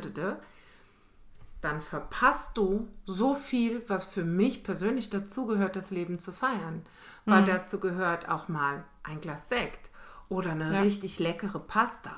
dann 1.61 1.81
verpasst 1.81 2.55
du 2.55 2.87
so 3.05 3.33
viel, 3.33 3.81
was 3.87 4.05
für 4.05 4.23
mich 4.23 4.63
persönlich 4.63 5.09
dazugehört, 5.09 5.75
das 5.75 5.89
Leben 5.89 6.19
zu 6.19 6.31
feiern. 6.31 6.83
Weil 7.25 7.41
mhm. 7.41 7.45
dazu 7.45 7.79
gehört 7.79 8.29
auch 8.29 8.47
mal 8.47 8.83
ein 9.01 9.19
Glas 9.19 9.49
Sekt 9.49 9.89
oder 10.29 10.51
eine 10.51 10.73
ja. 10.73 10.81
richtig 10.81 11.19
leckere 11.19 11.59
Pasta 11.59 12.15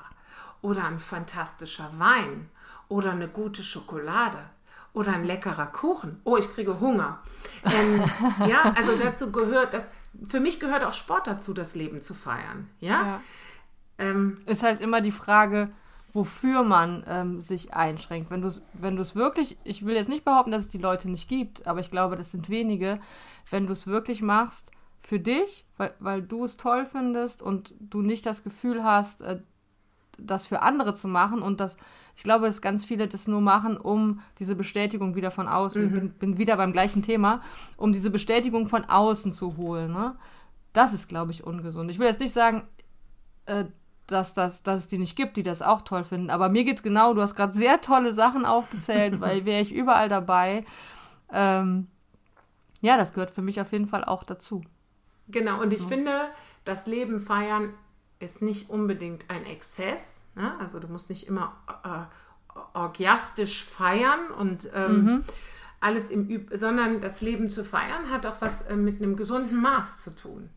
oder 0.62 0.84
ein 0.84 1.00
fantastischer 1.00 1.90
Wein 1.98 2.50
oder 2.88 3.12
eine 3.12 3.28
gute 3.28 3.62
Schokolade 3.62 4.38
oder 4.92 5.12
ein 5.12 5.24
leckerer 5.24 5.66
Kuchen. 5.66 6.20
Oh, 6.24 6.36
ich 6.36 6.48
kriege 6.48 6.80
Hunger. 6.80 7.20
Ähm, 7.64 8.02
ja, 8.48 8.62
also 8.76 8.96
dazu 8.96 9.30
gehört 9.30 9.74
das. 9.74 9.84
Für 10.26 10.40
mich 10.40 10.58
gehört 10.58 10.82
auch 10.82 10.94
Sport 10.94 11.26
dazu, 11.26 11.52
das 11.52 11.74
Leben 11.74 12.00
zu 12.00 12.14
feiern. 12.14 12.70
Ja. 12.80 13.02
ja. 13.02 13.20
Ähm, 13.98 14.38
ist 14.46 14.62
halt 14.62 14.80
immer 14.80 15.02
die 15.02 15.12
Frage, 15.12 15.70
wofür 16.14 16.62
man 16.62 17.04
ähm, 17.06 17.40
sich 17.42 17.74
einschränkt. 17.74 18.30
Wenn 18.30 18.40
du 18.40 18.48
es 18.48 18.62
wenn 18.72 18.96
wirklich, 19.14 19.58
ich 19.64 19.84
will 19.84 19.94
jetzt 19.94 20.08
nicht 20.08 20.24
behaupten, 20.24 20.50
dass 20.50 20.62
es 20.62 20.68
die 20.68 20.78
Leute 20.78 21.10
nicht 21.10 21.28
gibt, 21.28 21.66
aber 21.66 21.80
ich 21.80 21.90
glaube, 21.90 22.16
das 22.16 22.30
sind 22.30 22.48
wenige. 22.48 22.98
Wenn 23.50 23.66
du 23.66 23.74
es 23.74 23.86
wirklich 23.86 24.22
machst 24.22 24.70
für 25.06 25.20
dich, 25.20 25.64
weil, 25.76 25.94
weil 26.00 26.20
du 26.20 26.44
es 26.44 26.56
toll 26.56 26.84
findest 26.84 27.40
und 27.40 27.74
du 27.78 28.02
nicht 28.02 28.26
das 28.26 28.42
Gefühl 28.42 28.82
hast, 28.82 29.22
äh, 29.22 29.38
das 30.18 30.48
für 30.48 30.62
andere 30.62 30.94
zu 30.94 31.06
machen 31.06 31.42
und 31.42 31.60
das, 31.60 31.76
ich 32.16 32.24
glaube, 32.24 32.46
dass 32.46 32.60
ganz 32.60 32.84
viele 32.84 33.06
das 33.06 33.28
nur 33.28 33.40
machen, 33.40 33.76
um 33.76 34.20
diese 34.40 34.56
Bestätigung 34.56 35.14
wieder 35.14 35.30
von 35.30 35.46
außen, 35.46 35.84
mhm. 35.84 35.92
bin, 35.92 36.10
bin 36.10 36.38
wieder 36.38 36.56
beim 36.56 36.72
gleichen 36.72 37.04
Thema, 37.04 37.40
um 37.76 37.92
diese 37.92 38.10
Bestätigung 38.10 38.66
von 38.66 38.84
außen 38.84 39.32
zu 39.32 39.56
holen. 39.56 39.92
Ne? 39.92 40.16
Das 40.72 40.92
ist, 40.92 41.08
glaube 41.08 41.30
ich, 41.30 41.44
ungesund. 41.44 41.88
Ich 41.88 42.00
will 42.00 42.08
jetzt 42.08 42.20
nicht 42.20 42.32
sagen, 42.32 42.66
äh, 43.44 43.66
dass, 44.08 44.34
das, 44.34 44.64
dass 44.64 44.80
es 44.80 44.88
die 44.88 44.98
nicht 44.98 45.14
gibt, 45.14 45.36
die 45.36 45.44
das 45.44 45.62
auch 45.62 45.82
toll 45.82 46.02
finden, 46.02 46.30
aber 46.30 46.48
mir 46.48 46.64
geht 46.64 46.78
es 46.78 46.82
genau, 46.82 47.14
du 47.14 47.22
hast 47.22 47.36
gerade 47.36 47.52
sehr 47.52 47.80
tolle 47.80 48.12
Sachen 48.12 48.44
aufgezählt, 48.44 49.20
weil 49.20 49.44
wäre 49.44 49.60
ich 49.60 49.72
überall 49.72 50.08
dabei. 50.08 50.64
Ähm, 51.32 51.86
ja, 52.80 52.96
das 52.96 53.12
gehört 53.12 53.30
für 53.30 53.42
mich 53.42 53.60
auf 53.60 53.70
jeden 53.70 53.86
Fall 53.86 54.02
auch 54.02 54.24
dazu. 54.24 54.62
Genau, 55.28 55.60
und 55.60 55.72
ich 55.72 55.82
ja. 55.82 55.88
finde, 55.88 56.28
das 56.64 56.86
Leben 56.86 57.20
feiern 57.20 57.72
ist 58.18 58.42
nicht 58.42 58.70
unbedingt 58.70 59.24
ein 59.28 59.44
Exzess. 59.44 60.28
Ne? 60.34 60.54
Also 60.58 60.78
du 60.78 60.88
musst 60.88 61.10
nicht 61.10 61.26
immer 61.26 61.56
äh, 61.84 62.58
orgiastisch 62.74 63.64
feiern 63.64 64.30
und 64.38 64.70
ähm, 64.74 65.04
mhm. 65.04 65.24
alles 65.80 66.10
im 66.10 66.28
Üb 66.28 66.50
sondern 66.54 67.00
das 67.00 67.20
Leben 67.20 67.50
zu 67.50 67.64
feiern 67.64 68.10
hat 68.10 68.24
auch 68.26 68.40
was 68.40 68.62
äh, 68.62 68.76
mit 68.76 69.02
einem 69.02 69.16
gesunden 69.16 69.60
Maß 69.60 70.02
zu 70.02 70.14
tun. 70.14 70.48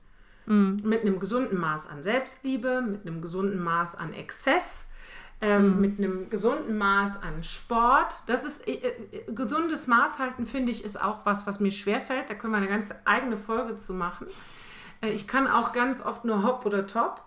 Mhm. 0.46 0.82
Mit 0.84 1.02
einem 1.02 1.20
gesunden 1.20 1.60
Maß 1.60 1.88
an 1.88 2.02
Selbstliebe, 2.02 2.82
mit 2.82 3.06
einem 3.06 3.22
gesunden 3.22 3.62
Maß 3.62 3.96
an 3.96 4.14
Exzess. 4.14 4.86
Ähm, 5.42 5.76
mhm. 5.76 5.82
mit 5.82 5.98
einem 6.00 6.30
gesunden 6.30 6.78
Maß 6.78 7.24
an 7.24 7.44
Sport. 7.44 8.24
Das 8.28 8.44
ist 8.44 8.68
äh, 8.68 8.74
äh, 8.74 9.32
gesundes 9.32 9.88
Maß 9.88 10.20
halten, 10.20 10.46
finde 10.46 10.70
ich, 10.70 10.84
ist 10.84 11.02
auch 11.02 11.26
was, 11.26 11.48
was 11.48 11.62
mir 11.62 11.72
schwerfällt. 11.72 12.30
Da 12.30 12.34
können 12.34 12.52
wir 12.52 12.58
eine 12.58 12.68
ganz 12.68 12.90
eigene 13.06 13.38
Folge 13.38 13.78
zu 13.78 13.94
machen. 13.94 14.28
Äh, 15.02 15.10
ich 15.10 15.28
kann 15.28 15.48
auch 15.48 15.74
ganz 15.74 16.02
oft 16.02 16.26
nur 16.26 16.44
Hopp 16.44 16.66
oder 16.66 16.88
Top. 16.88 17.22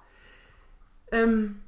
Ähm, 1.11 1.61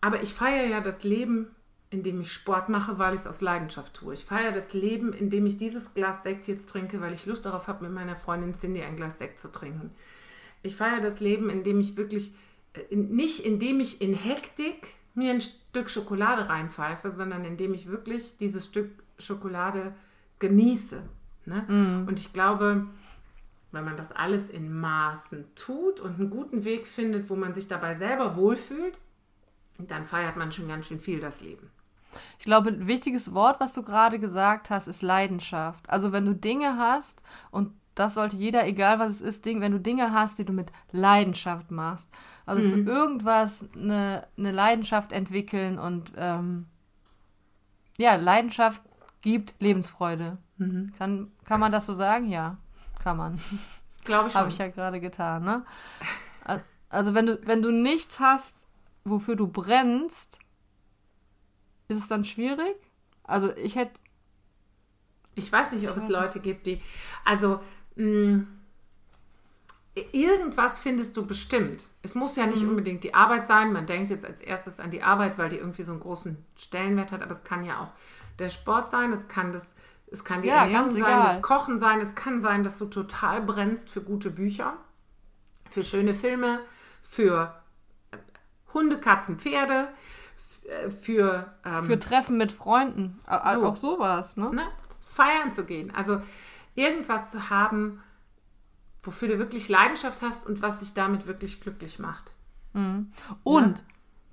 aber 0.00 0.22
ich 0.22 0.32
feiere 0.32 0.66
ja 0.66 0.80
das 0.80 1.04
Leben, 1.04 1.48
indem 1.90 2.20
ich 2.20 2.32
Sport 2.32 2.68
mache, 2.68 2.98
weil 2.98 3.14
ich 3.14 3.20
es 3.20 3.26
aus 3.26 3.40
Leidenschaft 3.40 3.94
tue. 3.94 4.14
Ich 4.14 4.24
feiere 4.24 4.52
das 4.52 4.72
Leben, 4.72 5.12
indem 5.12 5.46
ich 5.46 5.58
dieses 5.58 5.92
Glas 5.92 6.22
Sekt 6.22 6.46
jetzt 6.46 6.68
trinke, 6.68 7.00
weil 7.00 7.12
ich 7.12 7.26
Lust 7.26 7.44
darauf 7.44 7.66
habe, 7.66 7.84
mit 7.84 7.92
meiner 7.92 8.16
Freundin 8.16 8.54
Cindy 8.54 8.82
ein 8.82 8.96
Glas 8.96 9.18
Sekt 9.18 9.40
zu 9.40 9.50
trinken. 9.50 9.90
Ich 10.62 10.76
feiere 10.76 11.00
das 11.00 11.20
Leben, 11.20 11.50
indem 11.50 11.80
ich 11.80 11.96
wirklich, 11.96 12.32
äh, 12.74 12.94
nicht 12.94 13.40
indem 13.40 13.80
ich 13.80 14.00
in 14.00 14.14
Hektik 14.14 14.94
mir 15.14 15.32
ein 15.32 15.40
Stück 15.40 15.90
Schokolade 15.90 16.48
reinpfeife, 16.48 17.10
sondern 17.10 17.44
indem 17.44 17.74
ich 17.74 17.88
wirklich 17.88 18.38
dieses 18.38 18.66
Stück 18.66 18.90
Schokolade 19.18 19.92
genieße. 20.38 21.02
Ne? 21.46 21.62
Mm. 21.68 22.08
Und 22.08 22.20
ich 22.20 22.32
glaube, 22.32 22.86
wenn 23.72 23.84
man 23.84 23.96
das 23.96 24.12
alles 24.12 24.48
in 24.48 24.72
Maßen 24.72 25.54
tut 25.54 26.00
und 26.00 26.18
einen 26.18 26.30
guten 26.30 26.64
Weg 26.64 26.86
findet, 26.86 27.30
wo 27.30 27.36
man 27.36 27.54
sich 27.54 27.68
dabei 27.68 27.94
selber 27.94 28.36
wohlfühlt, 28.36 28.98
dann 29.78 30.04
feiert 30.04 30.36
man 30.36 30.52
schon 30.52 30.68
ganz 30.68 30.86
schön 30.86 31.00
viel 31.00 31.20
das 31.20 31.40
Leben. 31.40 31.70
Ich 32.38 32.44
glaube, 32.44 32.70
ein 32.70 32.86
wichtiges 32.86 33.34
Wort, 33.34 33.60
was 33.60 33.72
du 33.72 33.82
gerade 33.82 34.18
gesagt 34.18 34.70
hast, 34.70 34.88
ist 34.88 35.02
Leidenschaft. 35.02 35.88
Also 35.88 36.12
wenn 36.12 36.26
du 36.26 36.34
Dinge 36.34 36.76
hast, 36.76 37.22
und 37.50 37.72
das 37.94 38.14
sollte 38.14 38.36
jeder, 38.36 38.66
egal 38.66 38.98
was 38.98 39.12
es 39.12 39.20
ist, 39.20 39.44
Ding, 39.44 39.60
wenn 39.60 39.72
du 39.72 39.80
Dinge 39.80 40.12
hast, 40.12 40.38
die 40.38 40.44
du 40.44 40.52
mit 40.52 40.72
Leidenschaft 40.90 41.70
machst. 41.70 42.08
Also 42.46 42.62
mhm. 42.62 42.70
für 42.72 42.90
irgendwas 42.90 43.66
eine, 43.74 44.26
eine 44.36 44.52
Leidenschaft 44.52 45.12
entwickeln 45.12 45.78
und 45.78 46.12
ähm, 46.16 46.66
ja, 47.96 48.16
Leidenschaft 48.16 48.82
gibt 49.20 49.54
Lebensfreude. 49.60 50.38
Mhm. 50.56 50.92
Kann, 50.96 51.30
kann 51.44 51.60
man 51.60 51.72
das 51.72 51.86
so 51.86 51.94
sagen? 51.94 52.26
Ja. 52.28 52.56
Kann 53.02 53.16
man. 53.16 53.40
Glaube 54.04 54.28
ich 54.28 54.32
schon. 54.32 54.40
Habe 54.40 54.50
ich 54.50 54.58
ja 54.58 54.68
gerade 54.68 55.00
getan, 55.00 55.44
ne? 55.44 55.64
Also 56.88 57.14
wenn 57.14 57.26
du, 57.26 57.40
wenn 57.46 57.62
du 57.62 57.70
nichts 57.70 58.18
hast, 58.18 58.66
wofür 59.04 59.36
du 59.36 59.46
brennst, 59.46 60.38
ist 61.88 61.98
es 61.98 62.08
dann 62.08 62.24
schwierig? 62.24 62.76
Also 63.24 63.54
ich 63.56 63.76
hätte. 63.76 63.92
Ich 65.36 65.50
weiß 65.50 65.72
nicht, 65.72 65.88
ob 65.88 65.96
es 65.96 66.08
Leute 66.08 66.40
gibt, 66.40 66.66
die. 66.66 66.80
Also. 67.24 67.60
Mh, 67.96 68.44
irgendwas 70.12 70.78
findest 70.78 71.16
du 71.16 71.26
bestimmt. 71.26 71.84
Es 72.02 72.14
muss 72.14 72.36
ja 72.36 72.46
nicht 72.46 72.62
mhm. 72.62 72.70
unbedingt 72.70 73.04
die 73.04 73.14
Arbeit 73.14 73.46
sein. 73.46 73.72
Man 73.72 73.86
denkt 73.86 74.10
jetzt 74.10 74.24
als 74.24 74.40
erstes 74.40 74.80
an 74.80 74.90
die 74.90 75.02
Arbeit, 75.02 75.38
weil 75.38 75.48
die 75.48 75.56
irgendwie 75.56 75.82
so 75.82 75.92
einen 75.92 76.00
großen 76.00 76.36
Stellenwert 76.56 77.12
hat. 77.12 77.22
Aber 77.22 77.32
es 77.32 77.44
kann 77.44 77.64
ja 77.64 77.80
auch 77.80 77.92
der 78.38 78.48
Sport 78.48 78.90
sein. 78.90 79.12
Es 79.12 79.28
kann 79.28 79.52
das, 79.52 79.74
es 80.10 80.24
kann 80.24 80.42
die 80.42 80.48
ja, 80.48 80.64
Ernährung 80.64 80.90
sein, 80.90 81.02
egal. 81.02 81.22
das 81.24 81.42
Kochen 81.42 81.78
sein. 81.78 82.00
Es 82.00 82.14
kann 82.14 82.40
sein, 82.40 82.64
dass 82.64 82.78
du 82.78 82.86
total 82.86 83.42
brennst 83.42 83.88
für 83.88 84.02
gute 84.02 84.30
Bücher, 84.30 84.74
für 85.68 85.84
schöne 85.84 86.14
Filme, 86.14 86.60
für 87.02 87.54
Hunde, 88.74 88.98
Katzen, 88.98 89.38
Pferde, 89.38 89.88
äh, 90.64 90.90
für 90.90 91.54
ähm, 91.64 91.84
für 91.84 91.98
Treffen 91.98 92.36
mit 92.36 92.52
Freunden. 92.52 93.20
So. 93.26 93.64
Auch 93.64 93.76
sowas, 93.76 94.36
ne? 94.36 94.50
ne? 94.50 94.62
Feiern 95.08 95.52
zu 95.52 95.64
gehen. 95.64 95.92
Also 95.94 96.20
irgendwas 96.74 97.30
zu 97.30 97.50
haben 97.50 98.02
wofür 99.02 99.28
du 99.28 99.38
wirklich 99.38 99.68
Leidenschaft 99.68 100.22
hast 100.22 100.46
und 100.46 100.62
was 100.62 100.78
dich 100.78 100.94
damit 100.94 101.26
wirklich 101.26 101.60
glücklich 101.60 101.98
macht. 101.98 102.32
Mhm. 102.72 103.12
Und 103.42 103.78
ja? 103.78 103.84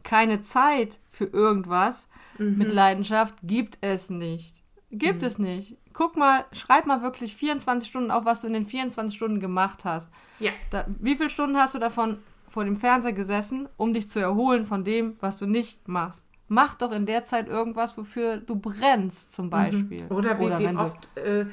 keine 0.04 0.42
Zeit 0.42 1.00
für 1.10 1.26
irgendwas 1.26 2.08
mhm. 2.38 2.58
mit 2.58 2.72
Leidenschaft 2.72 3.36
gibt 3.44 3.78
es 3.82 4.10
nicht. 4.10 4.64
Gibt 4.92 5.22
mhm. 5.22 5.28
es 5.28 5.38
nicht. 5.38 5.78
Guck 5.94 6.16
mal, 6.16 6.46
schreib 6.52 6.86
mal 6.86 7.02
wirklich 7.02 7.36
24 7.36 7.90
Stunden 7.90 8.12
auf, 8.12 8.26
was 8.26 8.42
du 8.42 8.48
in 8.48 8.54
den 8.54 8.66
24 8.66 9.16
Stunden 9.16 9.40
gemacht 9.40 9.84
hast. 9.84 10.10
Ja. 10.40 10.52
Da, 10.70 10.86
wie 11.00 11.16
viele 11.16 11.30
Stunden 11.30 11.58
hast 11.58 11.76
du 11.76 11.80
davon 11.80 12.20
vor 12.48 12.64
dem 12.64 12.78
Fernseher 12.78 13.14
gesessen, 13.14 13.68
um 13.76 13.94
dich 13.94 14.10
zu 14.10 14.20
erholen 14.20 14.66
von 14.66 14.84
dem, 14.84 15.18
was 15.20 15.38
du 15.38 15.46
nicht 15.46 15.88
machst? 15.88 16.24
Mach 16.48 16.76
doch 16.76 16.94
in 16.94 17.06
der 17.06 17.26
Zeit 17.26 17.50
irgendwas, 17.50 17.98
wofür 17.98 18.38
du 18.38 18.56
brennst, 18.56 19.34
zum 19.34 19.48
mhm. 19.48 19.50
Beispiel. 19.50 20.06
Oder 20.10 20.40
wie, 20.40 20.46
Oder 20.46 20.60
wie 20.60 20.76
oft 20.78 21.18
äh, 21.18 21.46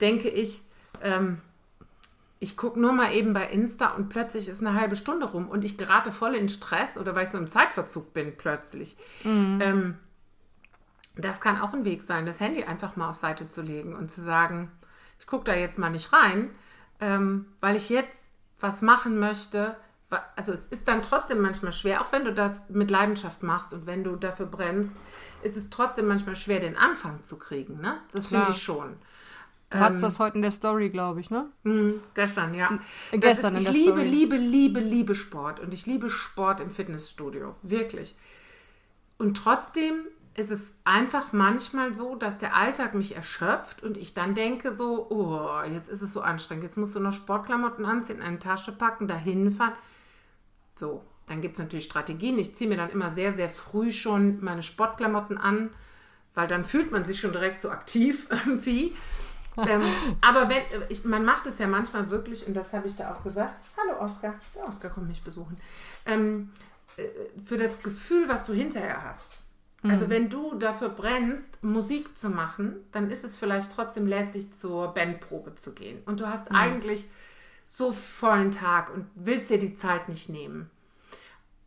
denke 0.00 0.28
ich, 0.28 0.62
ähm, 1.02 1.38
ich 2.40 2.56
gucke 2.56 2.78
nur 2.78 2.92
mal 2.92 3.14
eben 3.14 3.32
bei 3.32 3.46
Insta 3.46 3.94
und 3.94 4.08
plötzlich 4.08 4.48
ist 4.48 4.60
eine 4.60 4.74
halbe 4.74 4.96
Stunde 4.96 5.26
rum 5.26 5.48
und 5.48 5.64
ich 5.64 5.78
gerate 5.78 6.10
voll 6.10 6.34
in 6.34 6.48
Stress 6.48 6.98
oder 6.98 7.14
weil 7.14 7.24
ich 7.24 7.30
so 7.30 7.38
im 7.38 7.46
Zeitverzug 7.46 8.12
bin 8.12 8.36
plötzlich. 8.36 8.96
Mhm. 9.22 9.58
Ähm, 9.62 9.94
das 11.16 11.40
kann 11.40 11.60
auch 11.60 11.72
ein 11.72 11.84
Weg 11.84 12.02
sein, 12.02 12.26
das 12.26 12.40
Handy 12.40 12.64
einfach 12.64 12.96
mal 12.96 13.10
auf 13.10 13.16
Seite 13.16 13.48
zu 13.48 13.60
legen 13.60 13.94
und 13.94 14.10
zu 14.10 14.22
sagen, 14.22 14.70
ich 15.18 15.26
gucke 15.26 15.44
da 15.44 15.54
jetzt 15.54 15.78
mal 15.78 15.90
nicht 15.90 16.12
rein, 16.12 16.50
ähm, 17.00 17.46
weil 17.60 17.76
ich 17.76 17.88
jetzt 17.90 18.30
was 18.60 18.82
machen 18.82 19.18
möchte. 19.18 19.76
Also 20.36 20.52
es 20.52 20.66
ist 20.66 20.88
dann 20.88 21.02
trotzdem 21.02 21.40
manchmal 21.40 21.72
schwer, 21.72 22.02
auch 22.02 22.12
wenn 22.12 22.24
du 22.24 22.32
das 22.32 22.68
mit 22.68 22.90
Leidenschaft 22.90 23.42
machst 23.42 23.72
und 23.72 23.86
wenn 23.86 24.04
du 24.04 24.16
dafür 24.16 24.46
brennst, 24.46 24.94
ist 25.42 25.56
es 25.56 25.70
trotzdem 25.70 26.06
manchmal 26.06 26.36
schwer, 26.36 26.60
den 26.60 26.76
Anfang 26.76 27.22
zu 27.22 27.38
kriegen. 27.38 27.80
Ne? 27.80 27.98
Das 28.12 28.26
finde 28.28 28.50
ich 28.50 28.62
schon. 28.62 28.96
Du 29.70 29.78
ähm, 29.78 30.00
das 30.00 30.18
heute 30.18 30.36
in 30.36 30.42
der 30.42 30.50
Story, 30.50 30.90
glaube 30.90 31.20
ich, 31.20 31.30
ne? 31.30 31.46
Mh, 31.62 31.94
gestern, 32.14 32.52
ja. 32.52 32.78
Äh, 33.10 33.18
gestern 33.18 33.54
ist, 33.56 33.60
in 33.60 33.64
der 33.64 33.72
liebe, 33.72 33.92
Story. 33.92 34.04
Ich 34.04 34.10
liebe, 34.10 34.36
liebe, 34.36 34.80
liebe 34.80 35.14
Sport 35.14 35.60
und 35.60 35.72
ich 35.72 35.86
liebe 35.86 36.10
Sport 36.10 36.60
im 36.60 36.70
Fitnessstudio, 36.70 37.54
wirklich. 37.62 38.14
Und 39.16 39.36
trotzdem 39.36 40.04
ist 40.34 40.50
es 40.50 40.76
einfach 40.84 41.32
manchmal 41.32 41.94
so, 41.94 42.14
dass 42.14 42.38
der 42.38 42.56
Alltag 42.56 42.94
mich 42.94 43.16
erschöpft 43.16 43.82
und 43.82 43.96
ich 43.96 44.14
dann 44.14 44.34
denke 44.34 44.74
so, 44.74 45.06
oh, 45.10 45.62
jetzt 45.70 45.88
ist 45.88 46.02
es 46.02 46.12
so 46.12 46.20
anstrengend, 46.20 46.64
jetzt 46.64 46.78
musst 46.78 46.94
du 46.94 47.00
noch 47.00 47.12
Sportklamotten 47.12 47.84
anziehen, 47.84 48.22
eine 48.22 48.38
Tasche 48.38 48.72
packen, 48.72 49.08
dahin 49.08 49.50
fahren. 49.50 49.74
So, 50.74 51.04
dann 51.26 51.42
gibt 51.42 51.56
es 51.56 51.62
natürlich 51.62 51.84
Strategien. 51.84 52.38
Ich 52.38 52.54
ziehe 52.54 52.68
mir 52.68 52.76
dann 52.76 52.90
immer 52.90 53.12
sehr, 53.12 53.34
sehr 53.34 53.50
früh 53.50 53.92
schon 53.92 54.42
meine 54.42 54.62
Sportklamotten 54.62 55.36
an, 55.38 55.70
weil 56.34 56.46
dann 56.46 56.64
fühlt 56.64 56.92
man 56.92 57.04
sich 57.04 57.20
schon 57.20 57.32
direkt 57.32 57.60
so 57.60 57.70
aktiv 57.70 58.26
irgendwie 58.30 58.94
ähm, 59.56 59.82
aber 60.20 60.48
wenn, 60.48 60.62
ich, 60.88 61.04
man 61.04 61.24
macht 61.24 61.46
es 61.46 61.58
ja 61.58 61.66
manchmal 61.66 62.10
wirklich, 62.10 62.46
und 62.46 62.54
das 62.54 62.72
habe 62.72 62.88
ich 62.88 62.96
da 62.96 63.12
auch 63.12 63.22
gesagt. 63.22 63.60
Hallo 63.76 64.00
Oskar, 64.00 64.34
der 64.54 64.66
Oskar 64.66 64.90
kommt 64.90 65.08
mich 65.08 65.22
besuchen. 65.22 65.58
Ähm, 66.06 66.50
äh, 66.96 67.04
für 67.44 67.56
das 67.56 67.80
Gefühl, 67.82 68.28
was 68.28 68.46
du 68.46 68.52
hinterher 68.52 69.04
hast. 69.04 69.41
Also 69.82 70.06
mhm. 70.06 70.10
wenn 70.10 70.30
du 70.30 70.54
dafür 70.54 70.90
brennst, 70.90 71.62
Musik 71.62 72.16
zu 72.16 72.30
machen, 72.30 72.76
dann 72.92 73.10
ist 73.10 73.24
es 73.24 73.36
vielleicht 73.36 73.72
trotzdem 73.72 74.06
lästig, 74.06 74.56
zur 74.56 74.94
Bandprobe 74.94 75.56
zu 75.56 75.72
gehen. 75.72 76.02
Und 76.06 76.20
du 76.20 76.28
hast 76.28 76.50
mhm. 76.50 76.56
eigentlich 76.56 77.08
so 77.64 77.92
vollen 77.92 78.52
Tag 78.52 78.94
und 78.94 79.06
willst 79.14 79.50
dir 79.50 79.58
die 79.58 79.74
Zeit 79.74 80.08
nicht 80.08 80.28
nehmen. 80.28 80.70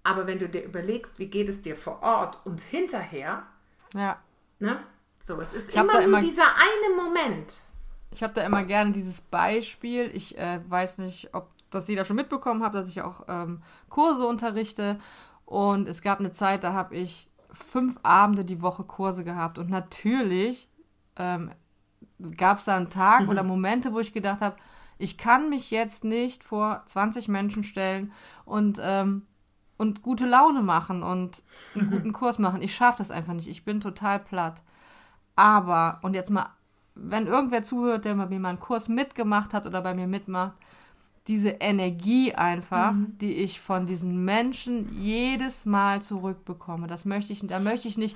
Aber 0.04 0.28
wenn 0.28 0.40
du 0.40 0.48
dir 0.48 0.64
überlegst, 0.64 1.20
wie 1.20 1.28
geht 1.28 1.50
es 1.50 1.62
dir 1.62 1.76
vor 1.76 2.04
Ort 2.04 2.38
und 2.46 2.62
hinterher, 2.62 3.44
ja. 3.94 4.18
ne? 4.60 4.80
So, 5.20 5.42
es 5.42 5.54
ist 5.54 5.76
immer 5.76 5.94
nur 5.94 6.02
immer 6.02 6.22
dieser 6.22 6.46
eine 6.56 6.96
Moment. 6.96 7.58
Ich 8.12 8.22
habe 8.22 8.34
da 8.34 8.44
immer 8.44 8.64
gerne 8.64 8.92
dieses 8.92 9.20
Beispiel. 9.20 10.12
Ich 10.14 10.38
äh, 10.38 10.62
weiß 10.70 11.00
nicht, 11.00 11.34
ob 11.34 11.50
das 11.72 11.88
jeder 11.88 12.06
schon 12.06 12.16
mitbekommen 12.16 12.64
hat, 12.64 12.76
dass 12.76 12.88
ich 12.88 13.02
auch 13.02 13.26
ähm, 13.28 13.64
Kurse 13.90 14.28
unterrichte. 14.28 15.00
Und 15.46 15.90
es 15.90 16.04
gab 16.04 16.20
eine 16.20 16.32
Zeit, 16.32 16.64
da 16.64 16.74
habe 16.74 16.96
ich 16.96 17.28
fünf 17.56 17.98
Abende 18.04 18.46
die 18.46 18.62
Woche 18.62 18.84
Kurse 18.84 19.24
gehabt. 19.24 19.58
Und 19.58 19.70
natürlich 19.70 20.70
ähm, 21.16 21.52
gab 22.38 22.58
es 22.58 22.66
da 22.66 22.76
einen 22.76 22.90
Tag 22.90 23.24
mhm. 23.24 23.30
oder 23.30 23.44
Momente, 23.44 23.94
wo 23.94 24.00
ich 24.00 24.14
gedacht 24.14 24.42
habe, 24.42 24.56
ich 24.98 25.18
kann 25.18 25.50
mich 25.50 25.72
jetzt 25.72 26.04
nicht 26.04 26.44
vor 26.44 26.84
20 26.86 27.28
Menschen 27.28 27.64
stellen 27.64 28.14
und, 28.46 28.80
ähm, 28.82 29.24
und 29.78 30.02
gute 30.02 30.26
Laune 30.26 30.62
machen 30.62 31.04
und 31.04 31.44
einen 31.76 31.92
guten 31.92 32.14
Kurs 32.14 32.40
machen. 32.40 32.62
Ich 32.62 32.76
schaffe 32.76 33.00
das 33.00 33.12
einfach 33.12 33.34
nicht. 33.34 33.50
Ich 33.50 33.66
bin 33.66 33.82
total 33.82 34.20
platt. 34.20 34.62
Aber, 35.36 36.00
und 36.02 36.14
jetzt 36.16 36.30
mal 36.30 36.50
wenn 36.96 37.28
irgendwer 37.28 37.64
zuhört, 37.64 38.06
der 38.06 38.16
bei 38.16 38.26
mir 38.26 38.40
mal 38.40 38.50
einen 38.50 38.60
Kurs 38.60 38.88
mitgemacht 38.88 39.54
hat 39.54 39.66
oder 39.66 39.82
bei 39.82 39.94
mir 39.94 40.08
mitmacht, 40.08 40.54
diese 41.28 41.50
Energie 41.50 42.34
einfach, 42.34 42.94
mhm. 42.94 43.18
die 43.18 43.34
ich 43.34 43.60
von 43.60 43.86
diesen 43.86 44.26
Menschen 44.26 44.92
jedes 44.94 45.66
Mal 45.66 46.02
zurückbekomme, 46.02 46.88
das 46.88 47.06
möchte 47.06 47.34
ich, 47.34 47.46
da 47.48 47.60
möchte 47.60 47.88
ich 47.88 47.98
nicht 47.98 48.16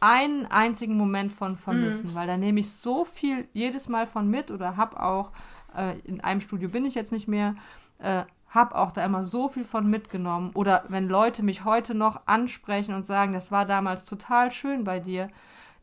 einen 0.00 0.46
einzigen 0.46 0.96
Moment 0.96 1.30
von 1.30 1.56
vermissen, 1.56 2.10
mhm. 2.10 2.14
weil 2.14 2.26
da 2.26 2.36
nehme 2.36 2.60
ich 2.60 2.72
so 2.72 3.04
viel 3.04 3.48
jedes 3.52 3.88
Mal 3.88 4.06
von 4.06 4.28
mit 4.28 4.50
oder 4.50 4.76
habe 4.76 5.00
auch, 5.00 5.30
äh, 5.76 5.98
in 6.00 6.20
einem 6.20 6.40
Studio 6.40 6.68
bin 6.68 6.84
ich 6.84 6.94
jetzt 6.94 7.12
nicht 7.12 7.28
mehr, 7.28 7.54
äh, 7.98 8.24
habe 8.48 8.74
auch 8.74 8.92
da 8.92 9.04
immer 9.04 9.24
so 9.24 9.48
viel 9.48 9.64
von 9.64 9.88
mitgenommen. 9.88 10.50
Oder 10.54 10.84
wenn 10.88 11.08
Leute 11.08 11.42
mich 11.42 11.64
heute 11.64 11.94
noch 11.94 12.22
ansprechen 12.26 12.94
und 12.94 13.06
sagen, 13.06 13.32
das 13.32 13.50
war 13.50 13.64
damals 13.64 14.04
total 14.04 14.50
schön 14.50 14.84
bei 14.84 14.98
dir, 14.98 15.28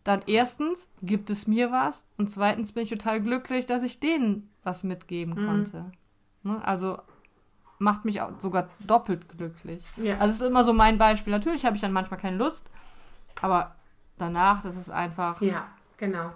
dann 0.04 0.22
erstens 0.28 0.88
gibt 1.02 1.30
es 1.30 1.48
mir 1.48 1.72
was 1.72 2.04
und 2.18 2.30
zweitens 2.30 2.72
bin 2.72 2.84
ich 2.84 2.90
total 2.90 3.22
glücklich, 3.22 3.66
dass 3.66 3.84
ich 3.84 4.00
denen 4.00 4.50
was 4.64 4.84
mitgeben 4.84 5.34
mhm. 5.36 5.48
konnte. 5.48 5.92
Ne? 6.44 6.62
Also 6.66 7.00
macht 7.78 8.06
mich 8.06 8.22
auch 8.22 8.32
sogar 8.40 8.70
doppelt 8.80 9.30
glücklich. 9.30 9.84
Ja. 9.98 10.18
Also 10.18 10.34
es 10.34 10.42
ist 10.42 10.48
immer 10.48 10.64
so 10.64 10.74
mein 10.74 10.98
Beispiel. 10.98 11.32
Natürlich 11.32 11.66
habe 11.66 11.76
ich 11.76 11.82
dann 11.82 11.94
manchmal 11.94 12.20
keine 12.20 12.38
Lust, 12.38 12.70
aber 13.42 13.76
danach, 14.18 14.62
das 14.62 14.76
ist 14.76 14.90
einfach. 14.90 15.42
Ja, 15.42 15.68
genau. 15.98 16.32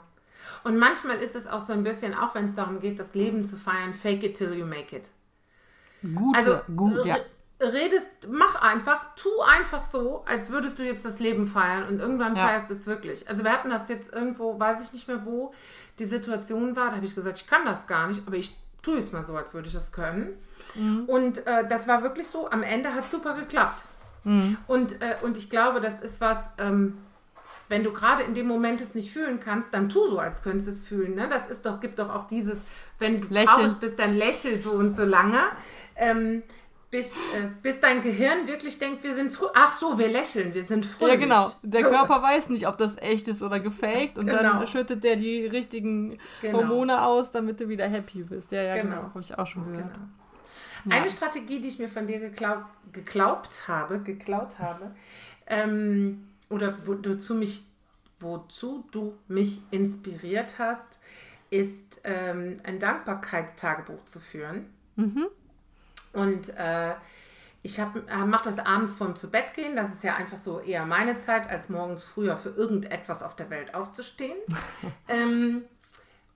Und 0.63 0.77
manchmal 0.77 1.17
ist 1.17 1.35
es 1.35 1.47
auch 1.47 1.61
so 1.61 1.73
ein 1.73 1.83
bisschen, 1.83 2.13
auch 2.13 2.35
wenn 2.35 2.45
es 2.45 2.55
darum 2.55 2.79
geht, 2.79 2.99
das 2.99 3.13
Leben 3.13 3.45
zu 3.45 3.57
feiern, 3.57 3.93
fake 3.93 4.23
it 4.23 4.37
till 4.37 4.53
you 4.53 4.65
make 4.65 4.95
it. 4.95 5.09
Gut, 6.01 6.35
also, 6.35 6.59
gut, 6.75 7.05
ja 7.05 7.17
redest, 7.71 8.07
mach 8.29 8.61
einfach, 8.61 9.15
tu 9.15 9.29
einfach 9.41 9.81
so, 9.89 10.23
als 10.25 10.49
würdest 10.49 10.79
du 10.79 10.83
jetzt 10.83 11.05
das 11.05 11.19
Leben 11.19 11.47
feiern 11.47 11.87
und 11.87 11.99
irgendwann 11.99 12.35
ja. 12.35 12.47
feierst 12.47 12.69
du 12.69 12.73
es 12.73 12.87
wirklich. 12.87 13.27
Also 13.29 13.43
wir 13.43 13.51
hatten 13.51 13.69
das 13.69 13.87
jetzt 13.89 14.11
irgendwo, 14.11 14.59
weiß 14.59 14.83
ich 14.83 14.93
nicht 14.93 15.07
mehr 15.07 15.25
wo, 15.25 15.53
die 15.99 16.05
Situation 16.05 16.75
war, 16.75 16.89
da 16.89 16.97
habe 16.97 17.05
ich 17.05 17.15
gesagt, 17.15 17.37
ich 17.37 17.47
kann 17.47 17.65
das 17.65 17.87
gar 17.87 18.07
nicht, 18.07 18.21
aber 18.25 18.35
ich 18.35 18.55
tue 18.83 18.97
jetzt 18.97 19.13
mal 19.13 19.25
so, 19.25 19.35
als 19.35 19.53
würde 19.55 19.67
ich 19.67 19.73
das 19.73 19.91
können. 19.91 20.37
Mhm. 20.75 21.05
Und 21.07 21.47
äh, 21.47 21.67
das 21.67 21.87
war 21.87 22.03
wirklich 22.03 22.27
so, 22.27 22.49
am 22.51 22.61
Ende 22.61 22.93
hat 22.93 23.09
super 23.09 23.33
geklappt. 23.33 23.85
Mhm. 24.23 24.57
Und, 24.67 25.01
äh, 25.01 25.15
und 25.21 25.37
ich 25.37 25.49
glaube, 25.49 25.81
das 25.81 25.99
ist 26.01 26.21
was, 26.21 26.37
ähm, 26.59 26.97
wenn 27.69 27.83
du 27.83 27.91
gerade 27.91 28.23
in 28.23 28.35
dem 28.35 28.47
Moment 28.47 28.81
es 28.81 28.93
nicht 28.93 29.11
fühlen 29.11 29.39
kannst, 29.39 29.73
dann 29.73 29.89
tu 29.89 30.07
so, 30.07 30.19
als 30.19 30.43
könntest 30.43 30.67
du 30.67 30.71
es 30.71 30.81
fühlen. 30.81 31.15
Ne? 31.15 31.27
Das 31.29 31.49
ist 31.49 31.65
doch, 31.65 31.79
gibt 31.79 31.97
doch 31.97 32.13
auch 32.13 32.27
dieses, 32.27 32.57
wenn 32.99 33.21
du 33.21 33.27
Lächeln. 33.29 33.47
traurig 33.47 33.73
bist, 33.73 33.97
dann 33.97 34.15
lächel 34.15 34.61
so 34.61 34.71
und 34.71 34.95
so 34.95 35.05
lange. 35.05 35.41
Ähm, 35.95 36.43
bis, 36.93 37.15
äh, 37.15 37.47
bis 37.63 37.79
dein 37.79 38.03
Gehirn 38.03 38.47
wirklich 38.47 38.77
denkt, 38.77 39.03
wir 39.03 39.15
sind 39.15 39.31
fröhlich. 39.31 39.55
Ach 39.57 39.73
so, 39.73 39.97
wir 39.97 40.09
lächeln, 40.09 40.53
wir 40.53 40.63
sind 40.63 40.85
fröhlich. 40.85 41.15
Ja, 41.15 41.19
genau. 41.19 41.51
Der 41.63 41.81
so. 41.81 41.89
Körper 41.89 42.21
weiß 42.21 42.49
nicht, 42.49 42.67
ob 42.67 42.77
das 42.77 42.97
echt 42.99 43.27
ist 43.27 43.41
oder 43.41 43.59
gefaked 43.59 44.19
und 44.19 44.27
genau. 44.27 44.43
dann 44.43 44.67
schüttet 44.67 45.03
der 45.03 45.15
die 45.15 45.47
richtigen 45.47 46.19
genau. 46.39 46.59
Hormone 46.59 47.03
aus, 47.03 47.31
damit 47.31 47.59
du 47.59 47.67
wieder 47.67 47.87
happy 47.87 48.21
bist. 48.21 48.51
Ja, 48.51 48.61
ja, 48.61 48.75
genau. 48.75 48.97
genau. 48.97 49.01
Habe 49.09 49.21
ich 49.21 49.35
auch 49.35 49.47
schon 49.47 49.65
gehört. 49.65 49.91
Genau. 49.91 50.05
Ja. 50.85 51.01
Eine 51.01 51.09
Strategie, 51.09 51.59
die 51.59 51.67
ich 51.69 51.79
mir 51.79 51.89
von 51.89 52.05
dir 52.05 52.19
geklaut, 52.19 52.63
geglaubt 52.91 53.67
habe, 53.67 53.99
geklaut 53.99 54.59
habe, 54.59 54.91
ähm, 55.47 56.27
oder 56.49 56.77
wozu, 56.85 57.33
mich, 57.33 57.63
wozu 58.19 58.85
du 58.91 59.17
mich 59.27 59.61
inspiriert 59.71 60.59
hast, 60.59 60.99
ist 61.49 62.01
ähm, 62.03 62.57
ein 62.63 62.77
Dankbarkeitstagebuch 62.77 64.05
zu 64.05 64.19
führen. 64.19 64.67
Mhm. 64.95 65.25
Und 66.13 66.49
äh, 66.57 66.93
ich 67.63 67.79
äh, 67.79 67.85
mache 68.25 68.49
das 68.49 68.59
abends 68.59 68.95
vorm 68.95 69.15
zu 69.15 69.29
Bett 69.29 69.53
gehen. 69.53 69.75
Das 69.75 69.91
ist 69.91 70.03
ja 70.03 70.15
einfach 70.15 70.37
so 70.37 70.59
eher 70.59 70.85
meine 70.85 71.19
Zeit, 71.19 71.49
als 71.49 71.69
morgens 71.69 72.05
früher 72.05 72.37
für 72.37 72.49
irgendetwas 72.49 73.23
auf 73.23 73.35
der 73.35 73.49
Welt 73.49 73.73
aufzustehen. 73.73 74.37
ähm, 75.07 75.63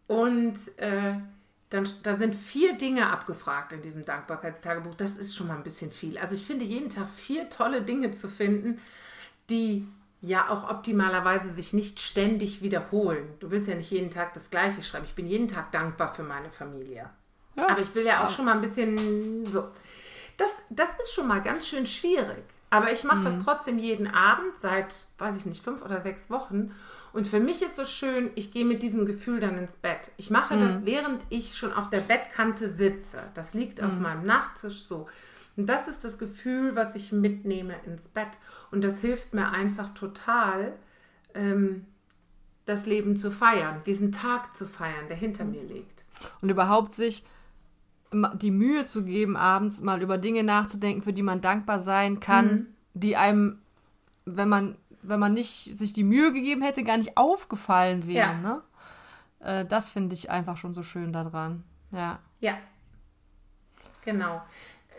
und 0.08 0.56
äh, 0.78 1.16
dann, 1.70 1.90
da 2.04 2.16
sind 2.16 2.34
vier 2.34 2.78
Dinge 2.78 3.10
abgefragt 3.10 3.74
in 3.74 3.82
diesem 3.82 4.06
Dankbarkeitstagebuch. 4.06 4.96
Das 4.96 5.18
ist 5.18 5.36
schon 5.36 5.48
mal 5.48 5.58
ein 5.58 5.64
bisschen 5.64 5.92
viel. 5.92 6.18
Also 6.18 6.34
ich 6.34 6.46
finde 6.46 6.64
jeden 6.64 6.90
Tag 6.90 7.10
vier 7.10 7.50
tolle 7.50 7.82
Dinge 7.82 8.12
zu 8.12 8.30
finden, 8.30 8.80
die 9.50 9.86
ja 10.22 10.50
auch 10.50 10.70
optimalerweise 10.70 11.52
sich 11.52 11.74
nicht 11.74 12.00
ständig 12.00 12.62
wiederholen. 12.62 13.28
Du 13.40 13.52
willst 13.52 13.68
ja 13.68 13.76
nicht 13.76 13.92
jeden 13.92 14.12
Tag 14.12 14.34
das 14.34 14.50
Gleiche 14.50 14.82
schreiben. 14.82 15.06
Ich 15.06 15.14
bin 15.14 15.28
jeden 15.28 15.50
Tag 15.50 15.74
dankbar 15.74 16.14
für 16.14 16.24
meine 16.24 16.50
Familie. 16.52 17.10
Ja, 17.58 17.70
Aber 17.70 17.82
ich 17.82 17.94
will 17.96 18.06
ja 18.06 18.24
auch 18.24 18.30
schon 18.30 18.46
mal 18.46 18.54
ein 18.54 18.62
bisschen 18.62 19.46
so. 19.46 19.68
Das, 20.38 20.50
das 20.70 20.90
ist 21.00 21.14
schon 21.14 21.28
mal 21.28 21.42
ganz 21.42 21.68
schön 21.68 21.86
schwierig. 21.86 22.44
Aber 22.70 22.92
ich 22.92 23.04
mache 23.04 23.20
mhm. 23.20 23.24
das 23.24 23.44
trotzdem 23.44 23.80
jeden 23.80 24.08
Abend 24.08 24.54
seit, 24.62 25.08
weiß 25.18 25.38
ich 25.38 25.46
nicht, 25.46 25.64
fünf 25.64 25.82
oder 25.82 26.02
sechs 26.02 26.30
Wochen. 26.30 26.72
Und 27.14 27.26
für 27.26 27.40
mich 27.40 27.62
ist 27.62 27.78
so 27.78 27.86
schön, 27.86 28.30
ich 28.36 28.52
gehe 28.52 28.66
mit 28.66 28.84
diesem 28.84 29.06
Gefühl 29.06 29.40
dann 29.40 29.58
ins 29.58 29.76
Bett. 29.76 30.12
Ich 30.18 30.30
mache 30.30 30.56
mhm. 30.56 30.62
das, 30.62 30.86
während 30.86 31.24
ich 31.30 31.56
schon 31.56 31.74
auf 31.74 31.90
der 31.90 32.02
Bettkante 32.02 32.72
sitze. 32.72 33.24
Das 33.34 33.54
liegt 33.54 33.82
mhm. 33.82 33.88
auf 33.88 34.00
meinem 34.00 34.24
Nachttisch 34.24 34.84
so. 34.84 35.08
Und 35.56 35.66
das 35.66 35.88
ist 35.88 36.04
das 36.04 36.20
Gefühl, 36.20 36.76
was 36.76 36.94
ich 36.94 37.12
mitnehme 37.12 37.76
ins 37.86 38.08
Bett. 38.10 38.30
Und 38.70 38.84
das 38.84 39.00
hilft 39.00 39.34
mir 39.34 39.50
einfach 39.50 39.94
total, 39.94 40.74
ähm, 41.34 41.86
das 42.66 42.86
Leben 42.86 43.16
zu 43.16 43.32
feiern, 43.32 43.82
diesen 43.86 44.12
Tag 44.12 44.56
zu 44.56 44.68
feiern, 44.68 45.08
der 45.08 45.18
hinter 45.18 45.46
mir 45.46 45.64
liegt. 45.64 46.04
Und 46.42 46.50
überhaupt 46.50 46.94
sich 46.94 47.24
die 48.12 48.52
Mühe 48.52 48.86
zu 48.86 49.04
geben, 49.04 49.36
abends 49.36 49.82
mal 49.82 50.02
über 50.02 50.18
Dinge 50.18 50.44
nachzudenken, 50.44 51.02
für 51.02 51.14
die 51.14 51.24
man 51.24 51.42
dankbar 51.42 51.80
sein 51.80 52.20
kann, 52.20 52.46
mhm. 52.46 52.68
die 52.94 53.18
einem, 53.18 53.60
wenn 54.26 54.50
man, 54.50 54.78
wenn 55.02 55.20
man 55.20 55.34
nicht 55.34 55.78
sich 55.78 55.94
die 55.94 56.04
Mühe 56.04 56.32
gegeben 56.32 56.62
hätte, 56.62 56.84
gar 56.84 56.98
nicht 56.98 57.18
aufgefallen 57.18 58.08
wären. 58.08 58.44
Ja. 58.44 58.50
Ne? 58.50 58.62
Äh, 59.40 59.66
das 59.66 59.90
finde 59.90 60.16
ich 60.16 60.30
einfach 60.30 60.58
schon 60.58 60.74
so 60.74 60.84
schön 60.84 61.12
daran. 61.12 61.64
Ja. 61.92 62.20
Ja. 62.40 62.58
Genau 64.06 64.42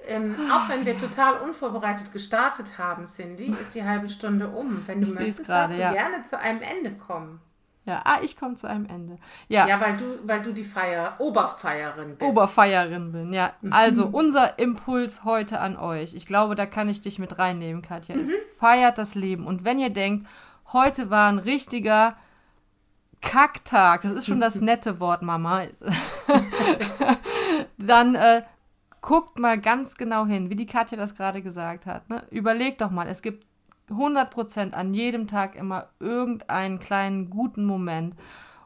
ähm, 0.09 0.37
auch 0.51 0.69
wenn 0.69 0.85
wir 0.85 0.99
total 0.99 1.39
unvorbereitet 1.41 2.13
gestartet 2.13 2.79
haben, 2.79 3.05
Cindy, 3.05 3.47
ist 3.47 3.75
die 3.75 3.85
halbe 3.85 4.09
Stunde 4.09 4.49
um. 4.49 4.83
Wenn 4.87 5.01
du 5.01 5.09
ich 5.09 5.15
möchtest, 5.15 5.49
darfst 5.49 5.77
du 5.77 5.81
ja. 5.81 5.93
gerne 5.93 6.25
zu 6.25 6.39
einem 6.39 6.63
Ende 6.63 6.93
kommen. 6.93 7.41
Ja, 7.89 8.03
ah, 8.05 8.19
ich 8.21 8.37
komme 8.37 8.55
zu 8.55 8.67
einem 8.67 8.85
Ende. 8.85 9.17
Ja, 9.49 9.67
ja 9.67 9.81
weil, 9.81 9.97
du, 9.97 10.05
weil 10.25 10.43
du 10.43 10.53
die 10.53 10.63
Feier, 10.63 11.15
Oberfeierin 11.17 12.17
bist. 12.17 12.31
Oberfeierin 12.31 13.13
bin, 13.13 13.33
ja. 13.33 13.55
Mhm. 13.63 13.73
Also, 13.73 14.07
unser 14.07 14.59
Impuls 14.59 15.25
heute 15.25 15.59
an 15.61 15.79
euch. 15.79 16.13
Ich 16.13 16.27
glaube, 16.27 16.55
da 16.55 16.67
kann 16.67 16.91
ich 16.91 17.01
dich 17.01 17.19
mit 17.19 17.39
reinnehmen, 17.39 17.81
Katja. 17.81 18.15
Mhm. 18.15 18.21
Ist, 18.21 18.33
feiert 18.59 18.99
das 18.99 19.15
Leben. 19.15 19.47
Und 19.47 19.65
wenn 19.65 19.79
ihr 19.79 19.89
denkt, 19.89 20.27
heute 20.75 21.09
war 21.09 21.33
ein 21.33 21.39
richtiger 21.39 22.15
Kacktag, 23.23 24.03
das 24.03 24.13
ist 24.13 24.27
schon 24.27 24.41
das 24.41 24.57
nette 24.61 25.01
Wort, 25.01 25.23
Mama, 25.23 25.63
dann 27.79 28.15
äh, 28.17 28.43
guckt 29.01 29.39
mal 29.39 29.59
ganz 29.59 29.97
genau 29.97 30.27
hin, 30.27 30.51
wie 30.51 30.57
die 30.57 30.67
Katja 30.67 30.99
das 30.99 31.15
gerade 31.15 31.41
gesagt 31.41 31.87
hat. 31.87 32.11
Ne? 32.11 32.23
Überlegt 32.31 32.83
doch 32.83 32.91
mal, 32.91 33.09
es 33.09 33.23
gibt 33.23 33.48
100% 33.91 34.73
an 34.73 34.95
jedem 34.95 35.27
Tag 35.27 35.57
immer 35.57 35.89
irgendeinen 36.01 36.81
kleinen 36.81 37.31
guten 37.31 37.65
Moment 37.65 38.17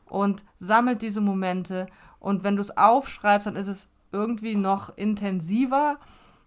und 0.06 0.44
sammelt 0.58 1.02
diese 1.02 1.20
Momente. 1.20 1.86
Und 2.18 2.44
wenn 2.44 2.56
du 2.56 2.60
es 2.60 2.76
aufschreibst, 2.76 3.46
dann 3.46 3.56
ist 3.56 3.68
es 3.68 3.88
irgendwie 4.12 4.54
noch 4.54 4.96
intensiver, 4.96 5.98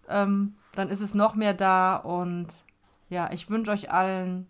ähm, 0.08 0.54
dann 0.74 0.88
ist 0.88 1.00
es 1.00 1.14
noch 1.14 1.34
mehr 1.34 1.54
da. 1.54 1.96
Und 1.96 2.48
ja, 3.08 3.30
ich 3.32 3.50
wünsche 3.50 3.72
euch 3.72 3.90
allen, 3.90 4.46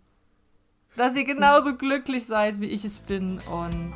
dass 0.95 1.15
ihr 1.15 1.25
genauso 1.25 1.75
glücklich 1.75 2.25
seid, 2.25 2.61
wie 2.61 2.67
ich 2.67 2.85
es 2.85 2.99
bin. 2.99 3.39
Und 3.51 3.93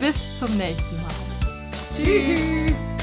bis 0.00 0.38
zum 0.38 0.56
nächsten 0.56 0.96
Mal. 0.96 1.14
Tschüss. 1.96 2.93